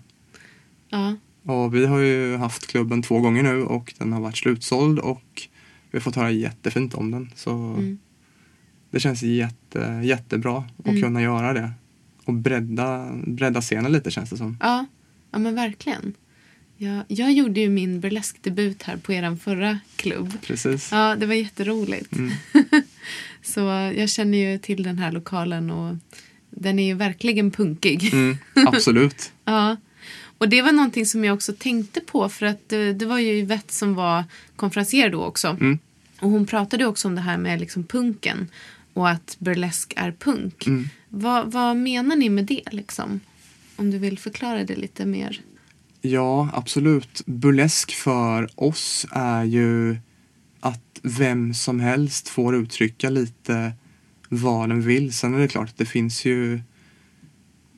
Ja. 0.90 1.16
Och 1.44 1.76
vi 1.76 1.86
har 1.86 2.00
ju 2.00 2.36
haft 2.38 2.68
klubben 2.68 3.02
två 3.02 3.20
gånger 3.20 3.44
nu 3.44 3.64
och 3.64 3.94
den 3.98 4.14
har 4.14 4.22
varit 4.22 4.38
slutsåld 4.38 5.00
och 5.00 5.48
vi 5.92 5.98
har 5.98 6.02
fått 6.02 6.16
höra 6.16 6.32
jättefint 6.32 6.94
om 6.94 7.12
den. 7.12 7.32
Så 7.36 7.52
Mm. 7.52 7.98
det 8.92 9.00
känns 9.00 9.24
jätte, 9.24 10.02
jättebra 10.04 10.58
att 10.78 10.88
Mm. 10.88 11.02
kunna 11.02 11.22
göra 11.22 11.54
det. 11.54 11.72
Och 12.26 12.34
bredda, 12.34 13.12
bredda 13.28 13.62
scenen 13.62 13.92
lite 13.92 14.12
känns 14.12 14.30
det 14.30 14.38
som. 14.38 14.58
Ja, 14.62 14.86
ja 15.32 15.38
men 15.40 15.56
verkligen. 15.56 16.14
Jag, 16.78 17.04
jag 17.08 17.32
gjorde 17.34 17.60
ju 17.60 17.70
min 17.70 18.00
burleskdebut 18.00 18.84
här 18.84 18.98
på 18.98 19.14
er 19.14 19.36
förra 19.36 19.80
klubb. 19.96 20.34
Precis. 20.42 20.90
Ja, 20.92 21.16
det 21.16 21.26
var 21.26 21.34
jätteroligt. 21.34 22.12
Mm. 22.16 22.32
Så 23.42 23.60
jag 23.96 24.10
känner 24.10 24.38
ju 24.38 24.58
till 24.58 24.84
den 24.84 24.98
här 24.98 25.12
lokalen 25.12 25.72
och 25.72 25.96
den 26.50 26.80
är 26.80 26.86
ju 26.86 26.94
verkligen 26.94 27.52
punkig. 27.52 28.14
Mm, 28.14 28.38
absolut. 28.54 29.32
Ja. 29.46 29.78
Och 30.38 30.50
det 30.50 30.62
var 30.62 30.72
någonting 30.72 31.06
som 31.06 31.26
jag 31.26 31.36
också 31.36 31.54
tänkte 31.54 32.02
på 32.02 32.30
för 32.30 32.46
att 32.46 32.70
det, 32.70 33.06
var 33.06 33.20
ju 33.20 33.32
Yvette 33.32 33.74
som 33.74 33.96
var 33.96 34.24
konferencier 34.56 35.10
då 35.10 35.24
också. 35.24 35.48
Mm. 35.48 35.80
Och 36.20 36.30
hon 36.30 36.46
pratade 36.46 36.86
också 36.86 37.08
om 37.08 37.16
det 37.16 37.22
här 37.22 37.38
med 37.38 37.60
liksom 37.60 37.84
punken 37.84 38.48
och 38.94 39.10
att 39.10 39.36
burlesk 39.40 39.94
är 39.96 40.12
punk. 40.12 40.68
Mm. 40.68 40.90
Vad, 41.10 41.52
vad 41.52 41.78
menar 41.78 42.16
ni 42.16 42.30
med 42.30 42.46
det 42.46 42.64
liksom? 42.72 43.20
Om 43.76 43.92
du 43.92 43.98
vill 43.98 44.20
förklara 44.20 44.64
det 44.64 44.76
lite 44.76 45.06
mer. 45.06 45.42
Ja, 46.02 46.50
absolut. 46.54 47.22
Burlesk 47.26 47.92
för 47.92 48.50
oss 48.56 49.06
är 49.12 49.44
ju 49.44 49.98
vem 51.06 51.54
som 51.54 51.80
helst 51.80 52.30
får 52.30 52.56
uttrycka 52.56 53.10
lite 53.10 53.74
vad 54.30 54.70
den 54.70 54.82
vill. 54.82 55.14
Sen 55.14 55.34
är 55.34 55.40
det 55.40 55.48
klart 55.48 55.70
att 55.70 55.78
det 55.78 55.86
finns 55.86 56.26
ju 56.26 56.60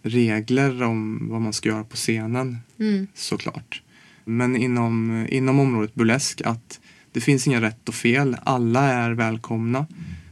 regler 0.03 0.84
om 0.84 1.27
vad 1.29 1.41
man 1.41 1.53
ska 1.53 1.69
göra 1.69 1.84
på 1.84 1.96
scenen 1.96 2.57
Mm. 2.79 3.07
såklart. 3.13 3.81
Men 4.25 4.55
inom, 4.55 5.25
inom 5.29 5.60
området 5.60 5.96
burlesk 5.96 6.41
att 6.41 6.79
det 7.12 7.22
finns 7.22 7.48
inga 7.48 7.62
rätt 7.62 7.89
och 7.89 7.96
fel. 7.96 8.38
Alla 8.43 8.84
är 8.84 9.12
välkomna. 9.12 9.86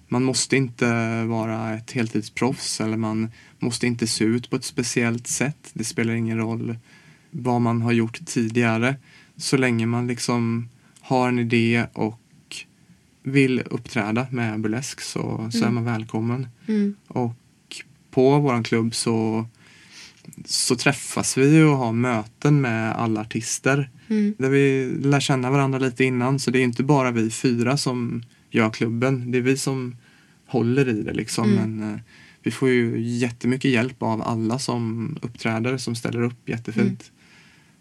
Man 0.08 0.24
måste 0.24 0.58
inte 0.58 1.24
vara 1.24 1.74
ett 1.74 1.92
heltidsproffs 1.92 2.82
eller 2.82 2.98
man 2.98 3.32
måste 3.60 3.88
inte 3.88 4.08
se 4.08 4.24
ut 4.24 4.50
på 4.50 4.56
ett 4.56 4.64
speciellt 4.64 5.28
sätt. 5.28 5.72
Det 5.74 5.84
spelar 5.84 6.14
ingen 6.14 6.38
roll 6.38 6.78
vad 7.32 7.62
man 7.62 7.82
har 7.82 7.92
gjort 7.92 8.26
tidigare. 8.26 8.96
Så 9.38 9.58
länge 9.58 9.86
man 9.86 10.08
liksom 10.08 10.70
har 11.02 11.28
en 11.28 11.40
idé 11.40 11.86
och 11.94 12.20
vill 13.26 13.64
uppträda 13.66 14.28
med 14.32 14.60
burlesk 14.60 15.02
så, 15.02 15.50
så 15.52 15.66
är 15.66 15.70
man 15.70 15.86
välkommen. 15.86 16.48
Mm. 16.68 16.96
Och 17.08 17.36
på 18.12 18.40
vår 18.40 18.64
klubb 18.64 18.96
så, 18.96 19.46
så 20.46 20.76
träffas 20.76 21.38
vi 21.38 21.62
och 21.62 21.78
har 21.78 21.92
möten 21.94 22.62
med 22.62 22.96
alla 22.96 23.22
artister. 23.22 23.90
Mm. 24.08 24.36
Där 24.38 24.50
vi 24.50 24.94
lär 25.04 25.20
känna 25.20 25.52
varandra 25.52 25.80
lite 25.80 26.04
innan. 26.04 26.40
Så 26.40 26.52
det 26.52 26.60
är 26.60 26.64
inte 26.64 26.84
bara 26.84 27.12
vi 27.12 27.30
fyra 27.30 27.78
som 27.78 28.24
gör 28.50 28.70
klubben. 28.70 29.32
Det 29.32 29.38
är 29.38 29.42
vi 29.42 29.58
som 29.58 29.96
håller 30.48 30.90
i 30.90 31.02
det 31.02 31.14
liksom. 31.14 31.52
Mm. 31.52 31.78
Men 31.78 31.94
eh, 31.94 32.00
vi 32.44 32.52
får 32.52 32.70
ju 32.70 33.02
jättemycket 33.02 33.72
hjälp 33.72 34.04
av 34.04 34.22
alla 34.22 34.60
som 34.60 35.18
uppträder, 35.22 35.78
som 35.78 35.96
ställer 35.96 36.22
upp 36.22 36.50
jättefint. 36.50 37.12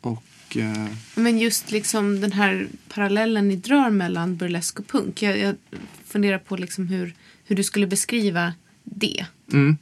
Och 0.00 0.24
eh, 0.56 0.86
Men 1.14 1.38
just 1.38 1.70
liksom 1.70 2.20
den 2.20 2.32
här 2.32 2.66
parallellen 2.88 3.48
ni 3.48 3.56
drar 3.56 3.90
mellan 3.90 4.36
burlesk 4.36 4.80
och 4.80 4.86
punk. 4.86 5.22
Jag, 5.22 5.38
jag 5.38 5.54
funderar 6.06 6.38
på 6.38 6.56
liksom 6.56 6.88
hur, 6.88 7.14
hur 7.44 7.56
du 7.56 7.64
skulle 7.64 7.86
beskriva 7.86 8.54
det. 8.84 9.26
mm, 9.52 9.76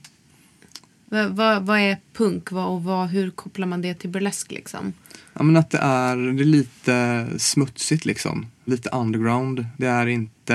Vad, 1.07 1.31
vad, 1.31 1.63
vad 1.67 1.79
är 1.81 1.99
punk 2.13 2.51
vad, 2.53 2.67
och 2.67 2.85
vad, 2.85 3.09
hur 3.09 3.31
kopplar 3.31 3.67
man 3.67 3.83
det 3.83 3.95
till 3.95 4.11
burlesk 4.11 4.51
liksom? 4.53 4.93
Ja 5.35 5.43
men 5.43 5.57
att 5.57 5.71
det 5.71 5.79
är, 5.79 6.17
det 6.17 6.43
är 6.43 6.45
lite 6.45 7.27
smutsigt 7.39 8.05
liksom. 8.05 8.47
Lite 8.65 8.89
underground. 8.89 9.67
Det 9.77 9.87
är 9.87 10.07
inte, 10.07 10.55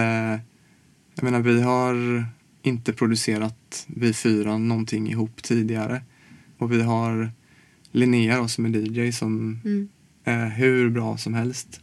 jag 1.15 1.24
menar 1.24 1.39
vi 1.39 1.62
har 1.62 2.25
inte 2.62 2.93
producerat 2.93 3.86
vi 3.88 4.13
fyra 4.13 4.57
någonting 4.57 5.09
ihop 5.12 5.43
tidigare. 5.43 6.01
Och 6.57 6.71
vi 6.71 6.81
har 6.81 7.31
Linnea 7.91 8.38
då, 8.38 8.47
som 8.47 8.65
är 8.65 8.69
DJ 8.69 9.12
som 9.12 9.62
Mm. 9.65 9.89
Är 10.27 10.49
hur 10.49 10.89
bra 10.89 11.17
som 11.17 11.33
helst. 11.33 11.81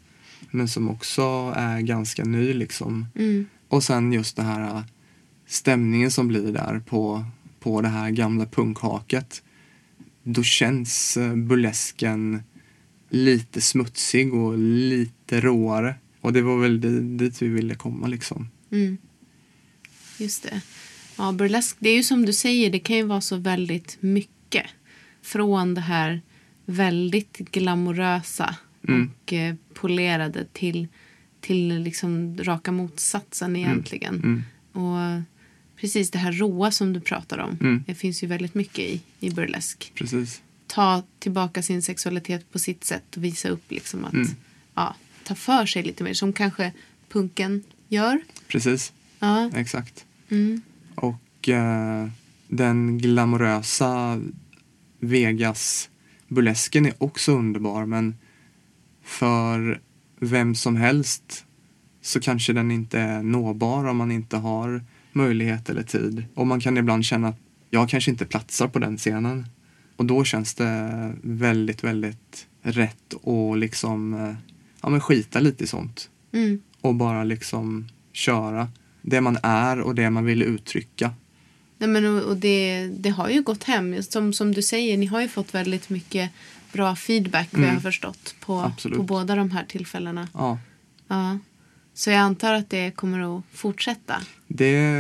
Men 0.51 0.69
som 0.69 0.91
också 0.91 1.53
är 1.57 1.81
ganska 1.81 2.25
ny 2.25 2.53
liksom. 2.53 3.07
Mm. 3.15 3.47
Och 3.69 3.85
sen 3.85 4.13
just 4.13 4.37
det 4.37 4.43
här 4.43 4.61
äh, 4.61 4.83
stämningen 5.47 6.11
som 6.11 6.29
blir 6.29 6.53
där 6.53 6.83
på, 6.87 7.25
på 7.61 7.81
det 7.81 7.89
här 7.89 8.11
gamla 8.11 8.47
punkhaket. 8.47 9.43
Då 10.23 10.43
känns 10.43 11.17
äh, 11.17 11.35
burlesken 11.35 12.43
lite 13.11 13.61
smutsig 13.61 14.35
och 14.35 14.59
lite 14.59 15.41
råare. 15.41 15.95
Och 16.21 16.33
det 16.33 16.43
var 16.43 16.59
väl 16.59 16.81
dit 17.17 17.43
vi 17.43 17.49
ville 17.49 17.75
komma 17.75 18.07
liksom. 18.07 18.49
Mm. 18.71 18.99
Just 20.19 20.43
det. 20.43 20.61
Ja, 21.17 21.33
burlesk, 21.33 21.77
det 21.79 21.89
är 21.89 21.97
ju 21.97 22.03
som 22.03 22.27
du 22.27 22.33
säger, 22.33 22.71
det 22.71 22.79
kan 22.79 22.97
ju 22.97 23.03
vara 23.03 23.21
så 23.21 23.37
väldigt 23.37 23.97
mycket. 24.01 24.67
Från 25.23 25.75
det 25.75 25.81
här 25.81 26.23
väldigt 26.67 27.39
glamorösa 27.39 28.57
Mm. 28.89 29.11
och 29.23 29.33
eh, 29.33 29.55
polerade 29.75 30.45
till, 30.53 30.89
till 31.41 31.69
liksom 31.83 32.39
raka 32.39 32.73
motsatsen 32.73 33.57
egentligen. 33.57 34.15
Mm. 34.15 34.43
Och 34.87 35.23
precis 35.81 36.11
det 36.11 36.19
här 36.19 36.33
råa 36.33 36.71
som 36.71 36.93
du 36.93 37.01
pratar 37.01 37.39
om. 37.39 37.59
Mm. 37.61 37.85
Det 37.87 37.95
finns 37.95 38.23
ju 38.23 38.27
väldigt 38.27 38.55
mycket 38.55 38.79
i, 38.79 39.01
i 39.21 39.31
burlesk. 39.31 39.93
Precis. 39.95 40.43
Ta 40.67 41.03
tillbaka 41.19 41.63
sin 41.63 41.83
sexualitet 41.83 42.53
på 42.53 42.59
sitt 42.59 42.85
sätt 42.85 43.17
och 43.17 43.25
visa 43.25 43.49
upp 43.49 43.71
liksom 43.71 44.05
att 44.05 44.13
Mm. 44.13 44.29
ja, 44.75 44.95
ta 45.25 45.35
för 45.35 45.67
sig 45.67 45.83
lite 45.83 46.05
mer. 46.05 46.15
Som 46.15 46.33
kanske 46.33 46.73
punken 47.09 47.63
gör. 47.89 48.21
Precis. 48.49 48.93
Ja. 49.19 49.51
Exakt. 49.55 50.05
Mm. 50.31 50.63
Och 50.95 51.49
eh, 51.49 52.09
den 52.49 52.99
glamorösa 52.99 54.21
Vegas 55.01 55.89
burlesken 56.29 56.87
är 56.87 56.95
också 56.99 57.33
underbar 57.33 57.87
men 57.87 58.15
för 59.03 59.81
vem 60.21 60.55
som 60.55 60.77
helst 60.77 61.45
så 62.01 62.21
kanske 62.21 62.53
den 62.53 62.71
inte 62.71 63.01
är 63.01 63.23
nåbar 63.23 63.85
om 63.85 63.97
man 63.97 64.11
inte 64.11 64.37
har 64.37 64.85
möjlighet 65.13 65.71
eller 65.71 65.83
tid. 65.83 66.25
Och 66.35 66.47
man 66.47 66.61
kan 66.61 66.77
ibland 66.77 67.05
känna 67.05 67.29
att 67.29 67.39
jag 67.71 67.89
kanske 67.89 68.11
inte 68.11 68.25
platsar 68.25 68.69
på 68.69 68.79
den 68.79 68.97
scenen. 68.97 69.47
Och 69.97 70.05
då 70.05 70.25
känns 70.25 70.55
det 70.55 71.13
väldigt, 71.23 71.85
väldigt 71.85 72.47
rätt 72.63 73.15
att 73.15 73.59
liksom 73.59 74.15
eh, 74.15 74.35
ja, 74.83 74.89
men 74.89 75.01
skita 75.01 75.41
lite 75.41 75.65
i 75.65 75.67
sånt 75.67 76.11
Mm. 76.33 76.61
och 76.81 76.95
bara 76.95 77.25
liksom 77.25 77.87
köra 78.13 78.69
det 79.03 79.21
man 79.21 79.39
är 79.43 79.81
och 79.81 79.95
det 79.95 80.11
man 80.11 80.25
vill 80.25 80.43
uttrycka. 80.43 81.11
Nej, 81.87 82.03
men 82.03 82.17
och, 82.17 82.23
och 82.23 82.37
det, 82.37 82.87
det 82.99 83.09
har 83.11 83.29
ju 83.29 83.43
gått 83.43 83.65
hem. 83.65 84.03
Som, 84.03 84.33
som 84.33 84.55
du 84.55 84.63
säger, 84.63 84.97
ni 84.99 85.07
har 85.07 85.21
ju 85.21 85.29
fått 85.29 85.55
väldigt 85.55 85.89
mycket 85.91 86.31
bra 86.73 86.97
feedback 86.97 87.49
vad 87.51 87.61
jag 87.61 87.65
Mm. 87.69 87.75
har 87.77 87.83
förstått 87.83 88.35
på, 88.41 88.61
Absolut. 88.61 88.97
på 88.97 89.03
båda 89.03 89.35
de 89.35 89.51
här 89.51 89.65
tillfällena. 89.65 90.29
Ja, 90.35 90.59
Ja. 91.09 91.39
Så 91.95 92.11
jag 92.11 92.19
antar 92.19 92.55
att 92.55 92.71
det 92.71 92.91
kommer 92.91 93.39
att 93.39 93.45
fortsätta. 93.53 94.15
det 94.49 94.93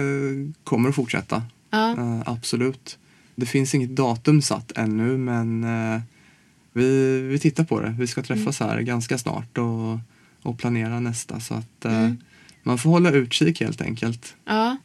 kommer 0.64 0.88
att 0.88 0.94
fortsätta. 0.94 1.42
Ja. 1.70 1.90
Eh, 1.90 2.22
absolut. 2.26 2.98
Det 3.34 3.46
finns 3.46 3.74
inget 3.74 3.96
datum 3.96 4.42
satt 4.42 4.72
ännu 4.76 5.16
men 5.18 5.64
eh, 5.64 6.00
vi, 6.72 7.20
vi 7.20 7.38
tittar 7.38 7.64
på 7.64 7.80
det. 7.80 7.96
Vi 7.98 8.06
ska 8.06 8.22
träffas 8.22 8.60
här 8.60 8.80
ganska 8.80 9.18
snart 9.18 9.58
och, 9.58 9.98
och 10.42 10.58
planera 10.58 11.00
nästa. 11.00 11.40
Så 11.40 11.54
att 11.54 11.84
eh, 11.84 11.98
Mm. 11.98 12.16
man 12.62 12.78
får 12.78 12.90
hålla 12.90 13.10
utkik 13.10 13.60
helt 13.60 13.80
enkelt. 13.80 14.34
ja. 14.44 14.76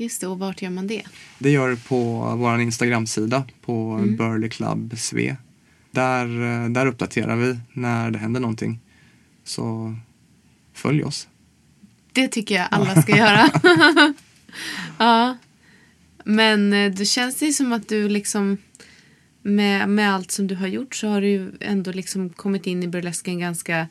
Just 0.00 0.20
det, 0.20 0.26
och 0.26 0.38
vart 0.38 0.62
gör 0.62 0.70
man 0.70 0.86
det? 0.86 1.02
Det 1.38 1.50
gör 1.50 1.70
det 1.70 1.76
på 1.76 2.34
vår 2.36 2.60
Instagram-sida 2.60 3.44
på 3.60 3.92
Mm. 3.92 4.16
Burley 4.16 4.48
Club 4.50 4.98
Sve. 4.98 5.36
Där, 5.90 6.24
eh, 6.24 6.70
där 6.70 6.86
uppdaterar 6.86 7.36
vi 7.36 7.58
när 7.72 8.10
det 8.10 8.18
händer 8.18 8.40
någonting. 8.40 8.80
Så 9.44 9.96
följ 10.72 11.04
oss. 11.04 11.28
Det 12.12 12.28
tycker 12.28 12.54
jag 12.54 12.68
alla 12.70 13.02
ska 13.02 13.16
göra. 13.16 13.50
ja. 14.98 15.36
Men 16.24 16.72
eh, 16.72 16.92
det 16.92 17.04
känns 17.04 17.36
det 17.36 17.52
som 17.52 17.72
att 17.72 17.88
du 17.88 18.08
liksom 18.08 18.56
med, 19.42 19.88
med 19.88 20.14
allt 20.14 20.30
som 20.30 20.46
du 20.46 20.54
har 20.54 20.66
gjort 20.66 20.94
så 20.94 21.08
har 21.08 21.20
du 21.20 21.28
ju 21.28 21.52
ändå 21.60 21.92
liksom 21.92 22.30
kommit 22.30 22.66
in 22.66 22.82
i 22.82 22.88
burlesken 22.88 23.38
ganska, 23.38 23.88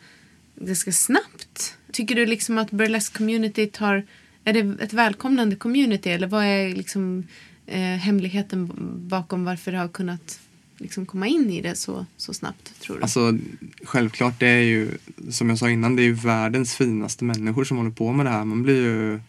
ganska 0.56 0.92
snabbt. 0.92 1.78
Tycker 1.92 2.16
du 2.16 2.26
liksom 2.26 2.58
att 2.58 2.72
burlesk-communityt 2.72 3.78
har... 3.78 4.06
Är 4.44 4.54
det 4.54 4.84
ett 4.84 4.94
välkomnande 4.94 5.56
community 5.56 6.10
eller 6.10 6.28
vad 6.28 6.44
är 6.44 6.76
liksom 6.76 7.24
eh, 7.68 7.80
hemligheten 7.82 8.72
bakom 9.10 9.44
varför 9.44 9.72
det 9.72 9.78
har 9.78 9.88
kunnat 9.88 10.40
liksom 10.78 11.06
komma 11.06 11.28
in 11.28 11.50
i 11.50 11.62
det 11.62 11.76
så, 11.76 12.06
så 12.18 12.34
snabbt 12.34 12.80
tror 12.80 12.96
du? 12.96 13.02
Alltså 13.02 13.38
självklart, 13.84 14.40
det 14.40 14.48
är 14.48 14.62
ju 14.62 14.90
som 15.30 15.50
jag 15.50 15.58
sa 15.58 15.70
innan, 15.70 15.96
det 15.96 16.02
är 16.02 16.06
ju 16.06 16.14
världens 16.14 16.76
finaste 16.76 17.24
människor 17.24 17.64
som 17.64 17.78
håller 17.78 17.92
på 17.92 18.14
med 18.14 18.26
det 18.26 18.30
här. 18.30 18.46
Man 18.46 18.64
blir 18.64 18.82
ju 18.84 19.20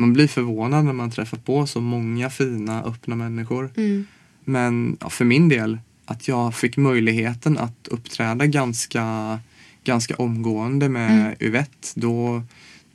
man 0.00 0.12
blir 0.12 0.28
förvånad 0.28 0.84
när 0.84 0.92
man 0.92 1.10
träffar 1.10 1.38
på 1.38 1.66
så 1.66 1.80
många 1.80 2.30
fina, 2.30 2.82
öppna 2.82 3.16
människor. 3.16 3.70
Mm. 3.76 4.06
Men 4.44 4.96
ja, 5.00 5.10
för 5.10 5.24
min 5.24 5.48
del, 5.48 5.78
att 6.04 6.28
jag 6.28 6.54
fick 6.54 6.76
möjligheten 6.76 7.58
att 7.58 7.88
uppträda 7.88 8.46
ganska, 8.46 9.38
ganska 9.84 10.16
omgående 10.16 10.88
med 10.88 11.10
Mm. 11.10 11.34
Yvette, 11.40 11.88
då, 11.94 12.42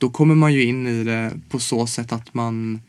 då 0.04 0.10
kommer 0.10 0.34
man 0.34 0.52
ju 0.54 0.62
in 0.64 0.86
i 0.86 1.04
det 1.04 1.40
på 1.48 1.58
så 1.58 1.86
sätt 1.86 2.12
att 2.12 2.34
man, 2.34 2.80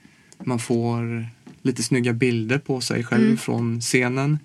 man 0.43 0.59
får 0.59 1.27
lite 1.61 1.83
snygga 1.83 2.13
bilder 2.13 2.57
på 2.57 2.81
sig 2.81 3.03
själv 3.03 3.23
Mm. 3.25 3.37
från 3.37 3.81
scenen. 3.81 4.39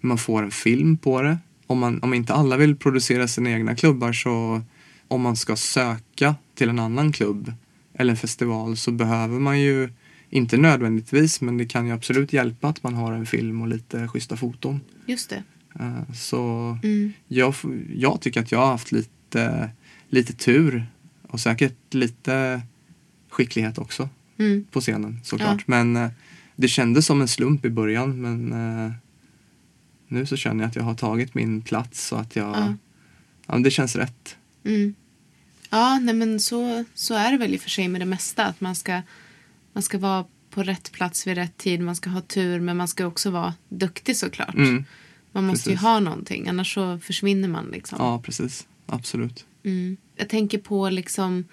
Man 0.00 0.18
får 0.18 0.42
en 0.42 0.50
film 0.50 0.96
på 0.96 1.22
det. 1.22 1.38
Om, 1.66 1.78
man, 1.78 2.02
om 2.02 2.14
inte 2.14 2.34
alla 2.34 2.56
vill 2.56 2.76
producera 2.76 3.28
sina 3.28 3.50
egna 3.50 3.76
klubbar 3.76 4.12
så 4.12 4.62
om 5.08 5.20
man 5.20 5.36
ska 5.36 5.56
söka 5.56 6.34
till 6.54 6.68
en 6.68 6.78
annan 6.78 7.12
klubb 7.12 7.52
eller 7.94 8.10
en 8.10 8.16
festival 8.16 8.76
så 8.76 8.90
behöver 8.90 9.38
man 9.40 9.60
ju 9.60 9.88
inte 10.30 10.56
nödvändigtvis 10.56 11.40
men 11.40 11.56
det 11.58 11.66
kan 11.66 11.86
ju 11.86 11.92
absolut 11.92 12.32
hjälpa 12.32 12.68
att 12.68 12.82
man 12.82 12.94
har 12.94 13.12
en 13.12 13.26
film 13.26 13.62
och 13.62 13.68
lite 13.68 14.08
schyssta 14.08 14.36
foton. 14.36 14.80
Just 15.06 15.30
det. 15.30 15.42
Eh, 15.80 16.12
Så 16.14 16.38
Mm. 16.82 17.12
jag, 17.28 17.54
jag 17.94 18.20
tycker 18.20 18.40
att 18.40 18.52
jag 18.52 18.58
har 18.58 18.66
haft 18.66 18.92
lite, 18.92 19.70
lite 20.08 20.32
tur 20.32 20.86
och 21.34 21.40
säkert 21.40 21.94
lite 21.94 22.62
skicklighet 23.28 23.78
också 23.78 24.08
Mm. 24.38 24.64
på 24.70 24.80
scenen 24.80 25.20
såklart. 25.24 25.66
Men 25.66 25.96
eh, 25.96 26.08
det 26.56 26.68
kändes 26.68 27.06
som 27.06 27.20
en 27.20 27.28
slump 27.28 27.64
i 27.64 27.70
början 27.70 28.20
men 28.22 28.52
eh, 28.86 28.92
nu 30.08 30.26
så 30.26 30.36
känner 30.36 30.64
jag 30.64 30.68
att 30.68 30.76
jag 30.76 30.82
har 30.82 30.94
tagit 30.94 31.34
min 31.34 31.62
plats 31.62 32.12
och 32.12 32.20
att 32.20 32.36
jag, 32.36 32.56
Ja. 32.56 32.74
ja, 33.46 33.58
det 33.58 33.70
känns 33.70 33.96
rätt. 33.96 34.36
Mm. 34.64 34.94
Ja, 35.70 35.98
nej 35.98 36.14
men 36.14 36.40
så, 36.40 36.84
så 36.94 37.14
är 37.14 37.32
det 37.32 37.38
väl 37.38 37.54
i 37.54 37.56
och 37.56 37.60
för 37.60 37.70
sig 37.70 37.88
med 37.88 38.00
det 38.00 38.04
mesta. 38.06 38.44
Att 38.46 38.60
man 38.60 38.74
ska, 38.74 39.02
man 39.72 39.82
ska 39.82 39.98
vara 39.98 40.24
på 40.50 40.62
rätt 40.62 40.92
plats 40.92 41.26
vid 41.26 41.34
rätt 41.34 41.56
tid. 41.56 41.80
Man 41.80 41.96
ska 41.96 42.10
ha 42.10 42.20
tur 42.20 42.60
men 42.60 42.76
man 42.76 42.88
ska 42.88 43.06
också 43.06 43.30
vara 43.30 43.54
duktig 43.68 44.16
såklart. 44.16 44.54
Mm. 44.54 44.84
man 45.32 45.44
måste 45.46 45.70
ju 45.70 45.74
precis. 45.76 45.86
ha 45.86 46.00
någonting 46.00 46.48
annars 46.48 46.74
så 46.74 46.98
försvinner 46.98 47.48
man 47.48 47.66
liksom. 47.72 47.98
Ja, 48.00 48.22
precis. 48.24 48.66
Absolut. 48.86 49.44
Mm. 49.64 49.96
Jag 50.16 50.28
tänker 50.28 50.58
på 50.58 50.90
liksom 50.90 51.44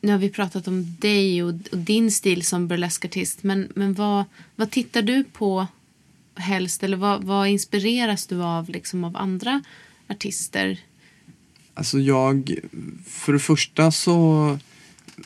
nu 0.00 0.12
har 0.12 0.18
vi 0.18 0.30
pratat 0.30 0.68
om 0.68 0.96
dig 0.98 1.42
och, 1.42 1.54
och 1.72 1.78
din 1.78 2.10
stil 2.10 2.44
som 2.44 2.68
burleskartist. 2.68 3.42
Men, 3.42 3.72
men 3.74 3.94
vad, 3.94 4.24
vad 4.56 4.70
tittar 4.70 5.02
du 5.02 5.24
på 5.24 5.66
helst? 6.34 6.82
Eller 6.82 6.96
vad, 6.96 7.24
vad 7.24 7.48
inspireras 7.48 8.26
du 8.26 8.42
av 8.42 8.68
liksom 8.68 9.04
av 9.04 9.16
andra 9.16 9.62
artister? 10.08 10.80
Alltså 11.74 11.98
jag, 11.98 12.58
för 13.06 13.32
det 13.32 13.38
första 13.38 13.90
så 13.90 14.58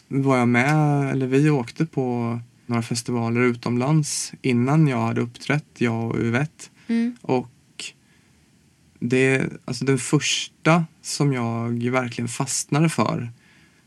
var 0.08 0.38
jag 0.38 0.48
med, 0.48 1.10
eller 1.10 1.26
vi 1.26 1.50
åkte 1.50 1.86
på 1.86 2.40
några 2.66 2.82
festivaler 2.82 3.40
utomlands 3.40 4.32
innan 4.42 4.88
jag 4.88 5.06
hade 5.06 5.20
uppträtt, 5.20 5.66
jag 5.78 6.10
och 6.10 6.20
Yvette. 6.20 6.64
Mm. 6.86 7.16
Och 7.22 7.50
det, 9.08 9.52
alltså 9.64 9.84
den 9.84 9.98
första 9.98 10.84
som 11.02 11.32
jag 11.32 11.90
verkligen 11.90 12.28
fastnade 12.28 12.88
för 12.88 13.32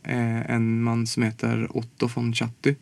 är 0.04 0.44
en 0.44 0.84
man 0.84 1.08
som 1.08 1.24
heter 1.24 1.78
Otto 1.78 2.10
von 2.16 2.34
Chatty 2.34 2.76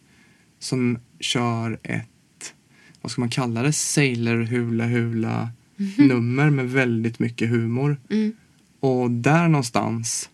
som 0.59 0.99
kör 1.19 1.79
ett, 1.83 2.53
vad 3.01 3.11
ska 3.11 3.21
man 3.21 3.29
kalla 3.29 3.63
det, 3.63 3.73
sailor 3.73 4.43
hula 4.43 4.85
hula 4.85 5.49
nummer 5.97 6.49
med 6.49 6.71
väldigt 6.71 7.19
mycket 7.19 7.49
humor. 7.49 7.97
Mm. 8.09 8.33
Och 8.79 9.11
där 9.11 9.47
någonstans 9.47 10.29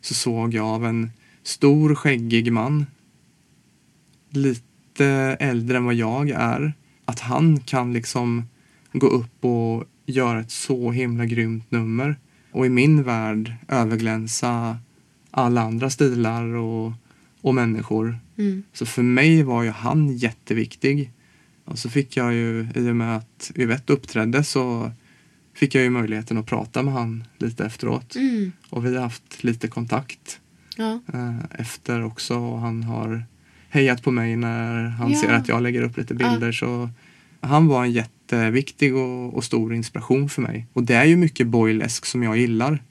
så 0.00 0.14
såg 0.14 0.54
jag 0.54 0.66
av 0.66 0.86
en 0.86 1.10
stor 1.42 1.94
skäggig 1.94 2.52
man 2.52 2.86
lite 4.30 5.06
äldre 5.40 5.76
än 5.76 5.84
vad 5.84 5.94
jag 5.94 6.30
är 6.30 6.72
att 7.04 7.20
han 7.20 7.60
kan 7.60 7.92
liksom 7.92 8.48
gå 8.92 9.06
upp 9.06 9.44
och 9.44 9.84
göra 10.06 10.40
ett 10.40 10.50
så 10.50 10.90
himla 10.90 11.26
grymt 11.26 11.70
nummer 11.70 12.16
och 12.52 12.66
i 12.66 12.68
min 12.68 13.02
värld 13.02 13.52
överglänsa 13.68 14.78
alla 15.30 15.60
andra 15.62 15.90
stilar 15.90 16.44
och, 16.54 16.92
och 17.40 17.54
människor. 17.54 18.18
Mm. 18.38 18.62
Så 18.72 18.86
för 18.86 19.02
mig 19.02 19.42
var 19.42 19.62
ju 19.62 19.70
han 19.70 20.16
jätteviktig. 20.16 21.10
Och 21.64 21.78
så 21.78 21.90
fick 21.90 22.16
jag 22.16 22.34
ju, 22.34 22.68
i 22.74 22.90
och 22.90 22.96
med 22.96 23.16
att 23.16 23.52
Yvette 23.56 23.92
uppträdde 23.92 24.44
så 24.44 24.92
fick 25.54 25.74
jag 25.74 25.84
ju 25.84 25.90
möjligheten 25.90 26.38
att 26.38 26.46
prata 26.46 26.82
med 26.82 26.94
han 26.94 27.24
lite 27.38 27.64
efteråt. 27.64 28.16
Mm. 28.16 28.52
Och 28.70 28.86
vi 28.86 28.94
har 28.94 29.02
haft 29.02 29.44
lite 29.44 29.68
kontakt 29.68 30.40
Ja. 30.76 31.00
eh, 31.12 31.38
efter 31.50 32.04
också 32.04 32.38
och 32.38 32.58
han 32.60 32.82
har 32.82 33.24
hejat 33.68 34.02
på 34.02 34.10
mig 34.10 34.36
när 34.36 34.84
han 34.88 35.10
Ja. 35.12 35.20
ser 35.20 35.32
att 35.32 35.48
jag 35.48 35.62
lägger 35.62 35.82
upp 35.82 35.96
lite 35.96 36.14
bilder. 36.14 36.52
Så 36.52 36.90
han 37.40 37.66
var 37.66 37.84
en 37.84 37.92
jätteviktig 38.32 38.94
och, 38.96 39.34
och 39.34 39.44
stor 39.44 39.74
inspiration 39.74 40.28
för 40.28 40.42
mig. 40.42 40.66
Och 40.72 40.82
det 40.82 40.94
är 40.94 41.04
ju 41.04 41.16
mycket 41.16 41.46
boylesk 41.46 42.06
som 42.06 42.22
jag 42.22 42.38
gillar. 42.38 42.82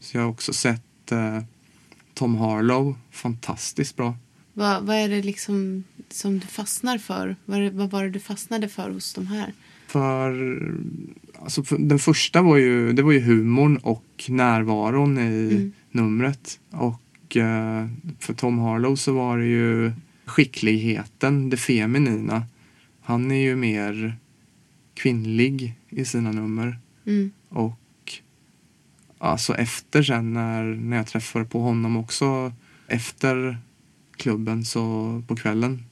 Så 0.00 0.16
jag 0.16 0.22
har 0.22 0.30
också 0.30 0.52
sett 0.52 1.12
eh, 1.12 1.38
Tom 2.14 2.34
Harlow, 2.36 2.94
fantastiskt 3.10 3.96
bra. 3.96 4.16
Vad, 4.54 4.82
vad 4.86 4.96
är 4.96 5.08
det 5.08 5.22
liksom 5.22 5.84
som 6.10 6.38
du 6.38 6.46
fastnar 6.46 6.98
för? 6.98 7.36
Vad, 7.44 7.72
vad 7.72 7.90
var 7.90 8.04
det 8.04 8.10
du 8.10 8.20
fastnade 8.20 8.68
för 8.68 8.90
hos 8.90 9.14
de 9.14 9.26
här? 9.26 9.52
För, 9.86 10.58
alltså 11.42 11.64
för 11.64 11.78
den 11.78 11.98
första 11.98 12.42
var 12.42 12.56
ju, 12.56 12.92
det 12.92 13.02
var 13.02 13.12
ju 13.12 13.20
humorn 13.20 13.76
och 13.76 14.24
närvaron 14.28 15.18
i 15.18 15.22
Mm. 15.54 15.72
numret. 15.90 16.60
Och 16.70 17.36
eh, 17.36 17.86
för 18.18 18.34
Tom 18.34 18.58
Harlow 18.58 18.96
så 18.96 19.12
var 19.12 19.38
det 19.38 19.46
ju 19.46 19.92
skickligheten, 20.26 21.50
det 21.50 21.56
feminina. 21.56 22.44
Han 23.02 23.30
är 23.30 23.36
ju 23.42 23.56
mer 23.56 24.16
kvinnlig 24.94 25.74
i 25.88 26.04
sina 26.04 26.32
nummer. 26.32 26.78
Mm. 27.06 27.30
Och 27.48 27.78
alltså 29.18 29.54
efter 29.54 30.02
sen 30.02 30.32
när, 30.32 30.62
när 30.64 30.96
jag 30.96 31.06
träffade 31.06 31.44
på 31.44 31.60
honom 31.60 31.96
också 31.96 32.52
efter 32.86 33.58
klubben 34.16 34.64
så 34.64 35.22
på 35.26 35.36
kvällen 35.36 35.82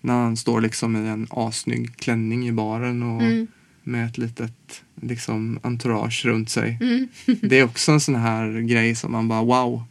när 0.00 0.14
han 0.14 0.36
står 0.36 0.60
liksom 0.60 0.96
i 0.96 1.08
en 1.08 1.26
asnygg 1.30 1.96
klänning 1.96 2.48
i 2.48 2.52
baren 2.52 3.02
och 3.02 3.22
Mm. 3.22 3.46
med 3.82 4.06
ett 4.06 4.18
litet 4.18 4.82
liksom 5.02 5.58
entourage 5.62 6.24
runt 6.26 6.50
sig. 6.50 6.78
Mm. 6.80 7.08
Det 7.42 7.58
är 7.58 7.64
också 7.64 7.92
en 7.92 8.00
sån 8.00 8.14
här 8.14 8.60
grej 8.60 8.94
som 8.94 9.12
man 9.12 9.28
bara 9.28 9.42
wow. 9.44 9.82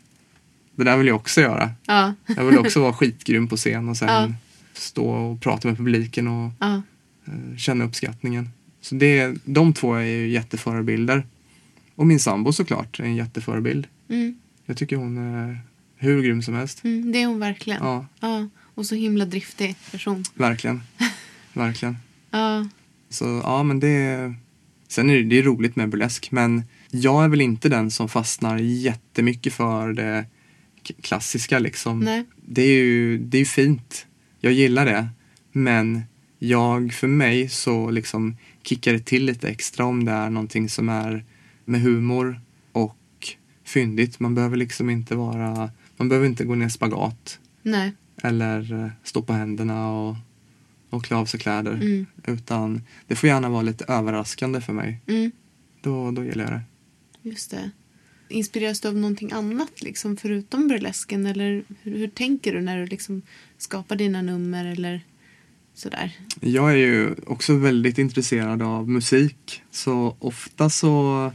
Det 0.76 0.84
där 0.84 0.98
vill 0.98 1.08
jag 1.08 1.16
också 1.16 1.42
göra. 1.42 1.72
Ja. 1.86 2.14
Jag 2.26 2.46
vill 2.46 2.58
också 2.58 2.82
vara 2.82 2.94
skitgrym 2.94 3.48
på 3.48 3.56
scen 3.58 3.90
och 3.90 3.98
sen 3.98 4.08
Ja. 4.10 4.34
stå 4.74 5.06
och 5.10 5.42
prata 5.42 5.68
med 5.68 5.78
publiken 5.78 6.28
och 6.28 6.52
ja. 6.60 6.82
Eh, 7.28 7.58
känna 7.58 7.86
uppskattningen. 7.86 8.50
Så 8.82 8.96
det, 8.96 9.36
de 9.46 9.74
två 9.74 9.94
är 9.94 10.02
ju 10.04 10.28
jätteförebilder. 10.30 11.26
Och 11.96 12.08
min 12.08 12.20
sambo 12.20 12.54
såklart 12.54 13.00
är 13.00 13.04
en 13.04 13.16
jätteförebild. 13.16 13.88
Mm. 14.10 14.40
Jag 14.66 14.78
tycker 14.78 14.96
hon 14.96 15.18
är 15.18 15.60
hur 15.96 16.22
grym 16.24 16.42
som 16.42 16.54
helst. 16.54 16.84
Mm. 16.84 17.12
Det 17.12 17.22
är 17.22 17.28
hon 17.28 17.40
verkligen. 17.40 17.84
Ja, 17.84 18.06
Ja. 18.20 18.48
Och 18.64 18.86
så 18.86 18.96
himla 18.96 19.26
driftig 19.26 19.76
person. 19.92 20.24
verkligen. 20.34 20.82
verkligen. 21.54 21.98
Ja. 22.32 22.68
Så 23.10 23.42
ja, 23.44 23.64
men 23.64 23.80
det. 23.80 24.34
Sen 24.88 25.10
är 25.10 25.16
det, 25.16 25.24
det 25.24 25.40
är 25.40 25.44
roligt 25.44 25.76
med 25.76 25.90
burlesk, 25.90 26.32
men 26.32 26.64
jag 26.92 27.24
är 27.24 27.28
väl 27.28 27.42
inte 27.42 27.70
den 27.70 27.92
som 27.92 28.10
fastnar 28.10 28.58
jättemycket 28.58 29.54
för 29.54 29.94
det 29.94 30.26
klassiska 31.02 31.60
liksom. 31.60 32.00
Nej. 32.00 32.26
Det 32.46 32.62
är 32.62 32.84
ju 32.84 33.18
det 33.18 33.38
är 33.38 33.46
fint. 33.46 34.06
Jag 34.40 34.54
gillar 34.54 34.86
det. 34.86 35.08
Men 35.52 36.04
jag, 36.40 36.94
för 36.94 37.08
mig 37.08 37.50
så 37.50 37.92
liksom 37.92 38.38
kickar 38.64 38.94
det 38.94 39.06
till 39.06 39.26
lite 39.26 39.50
extra 39.50 39.86
om 39.86 40.06
det 40.06 40.12
är 40.12 40.30
någonting 40.30 40.70
som 40.70 40.90
är 40.90 41.26
med 41.66 41.82
humor 41.82 42.42
och 42.72 42.98
fyndigt. 43.64 44.20
Man 44.20 44.36
behöver 44.36 44.58
liksom 44.58 44.90
inte 44.90 45.16
vara, 45.16 45.72
man 45.98 46.10
behöver 46.10 46.28
inte 46.28 46.46
gå 46.46 46.56
ner 46.56 46.70
spagat 46.70 47.40
Nej. 47.62 47.94
eller 48.22 48.84
eh, 48.84 48.90
stå 49.04 49.22
på 49.22 49.34
händerna 49.34 49.92
och, 49.92 50.16
och 50.90 51.06
klä 51.06 51.18
av 51.18 51.26
sig 51.26 51.40
kläder. 51.40 51.74
Mm. 51.74 52.06
Utan 52.26 52.82
det 53.08 53.16
får 53.16 53.30
gärna 53.30 53.50
vara 53.50 53.62
lite 53.62 53.86
överraskande 53.88 54.62
för 54.62 54.74
mig. 54.74 55.02
Mm. 55.08 55.32
Då, 55.82 56.12
då 56.12 56.24
gillar 56.24 56.44
jag 56.44 56.54
det. 56.54 56.62
Just 57.30 57.52
det. 57.52 57.72
Inspireras 58.30 58.82
du 58.82 58.88
av 58.88 58.96
någonting 58.96 59.32
annat 59.32 59.82
liksom, 59.82 60.18
förutom 60.18 60.68
burlesken? 60.68 61.26
Eller 61.26 61.64
hur, 61.82 61.98
hur 61.98 62.08
tänker 62.08 62.54
du 62.54 62.62
när 62.62 62.78
du 62.78 62.86
liksom 62.86 63.22
skapar 63.58 63.96
dina 63.96 64.22
nummer 64.22 64.66
eller 64.66 65.02
sådär? 65.78 66.18
Jag 66.40 66.72
är 66.72 66.76
ju 66.76 67.16
också 67.28 67.56
väldigt 67.56 67.98
intresserad 67.98 68.62
av 68.62 68.90
musik. 68.90 69.64
Så 69.72 70.16
ofta 70.20 70.70
så 70.70 71.32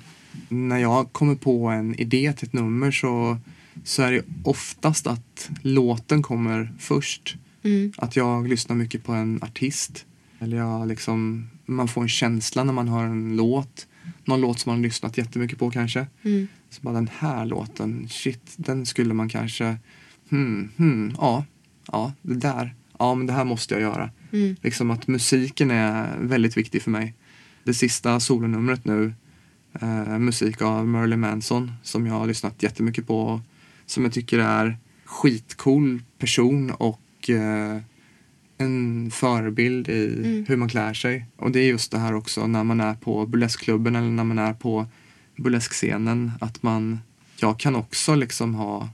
när 0.48 0.78
jag 0.78 1.12
kommer 1.12 1.34
på 1.34 1.66
en 1.66 1.94
idé 1.94 2.32
till 2.32 2.48
ett 2.48 2.52
nummer 2.52 2.90
så, 2.90 3.38
så 3.84 4.02
är 4.02 4.12
det 4.12 4.22
oftast 4.44 5.06
att 5.06 5.50
låten 5.62 6.22
kommer 6.22 6.72
först. 6.78 7.36
Mm. 7.62 7.92
Att 7.96 8.16
jag 8.16 8.48
lyssnar 8.48 8.76
mycket 8.76 9.04
på 9.04 9.12
en 9.12 9.42
artist. 9.42 10.04
Eller 10.38 10.56
jag 10.56 10.88
liksom, 10.88 11.48
man 11.66 11.88
får 11.88 12.02
en 12.02 12.08
känsla 12.08 12.64
när 12.64 12.72
man 12.72 12.88
hör 12.88 13.04
en 13.04 13.36
låt. 13.36 13.86
Någon 14.24 14.40
låt 14.40 14.60
som 14.60 14.70
man 14.70 14.78
har 14.78 14.82
lyssnat 14.82 15.18
jättemycket 15.18 15.58
på 15.58 15.70
kanske. 15.70 16.06
Mm. 16.22 16.48
Så 16.70 16.82
bara 16.82 16.94
den 16.94 17.10
här 17.18 17.44
låten, 17.44 18.08
shit, 18.08 18.52
den 18.56 18.86
skulle 18.86 19.14
man 19.14 19.28
kanske, 19.28 19.76
hmm, 20.30 20.70
hmm, 20.76 21.14
ja, 21.18 21.44
ja, 21.92 22.12
det 22.22 22.34
där, 22.34 22.74
ja 22.98 23.14
men 23.14 23.26
det 23.26 23.32
här 23.32 23.44
måste 23.44 23.74
jag 23.74 23.80
göra. 23.80 24.10
Mm. 24.32 24.56
Liksom 24.62 24.90
att 24.90 25.06
musiken 25.06 25.70
är 25.70 26.16
väldigt 26.20 26.56
viktig 26.56 26.82
för 26.82 26.90
mig. 26.90 27.14
Det 27.64 27.74
sista 27.74 28.20
solonumret 28.20 28.84
nu, 28.84 29.14
eh, 29.80 30.18
musik 30.18 30.62
av 30.62 30.88
Merlin 30.88 31.20
Manson 31.20 31.72
som 31.82 32.06
jag 32.06 32.14
har 32.14 32.26
lyssnat 32.26 32.62
jättemycket 32.62 33.06
på. 33.06 33.40
Som 33.86 34.04
jag 34.04 34.12
tycker 34.12 34.38
är 34.38 34.78
skitcool 35.04 36.02
person 36.18 36.70
och 36.70 37.30
eh, 37.30 37.80
en 38.58 39.10
förebild 39.10 39.88
i 39.88 40.14
Mm. 40.24 40.44
hur 40.48 40.56
man 40.56 40.68
klär 40.68 40.94
sig. 40.94 41.26
Och 41.36 41.50
det 41.50 41.60
är 41.60 41.64
just 41.68 41.90
det 41.92 41.98
här 41.98 42.14
också 42.14 42.46
när 42.46 42.64
man 42.64 42.80
är 42.80 42.94
på 42.94 43.26
burleskklubben 43.26 43.96
eller 43.96 44.08
när 44.10 44.24
man 44.24 44.38
är 44.38 44.52
på 44.52 44.86
burleskscenen 45.36 46.32
att 46.40 46.62
man, 46.62 46.98
jag 47.40 47.58
kan 47.58 47.76
också 47.76 48.14
liksom 48.14 48.54
ha 48.54 48.88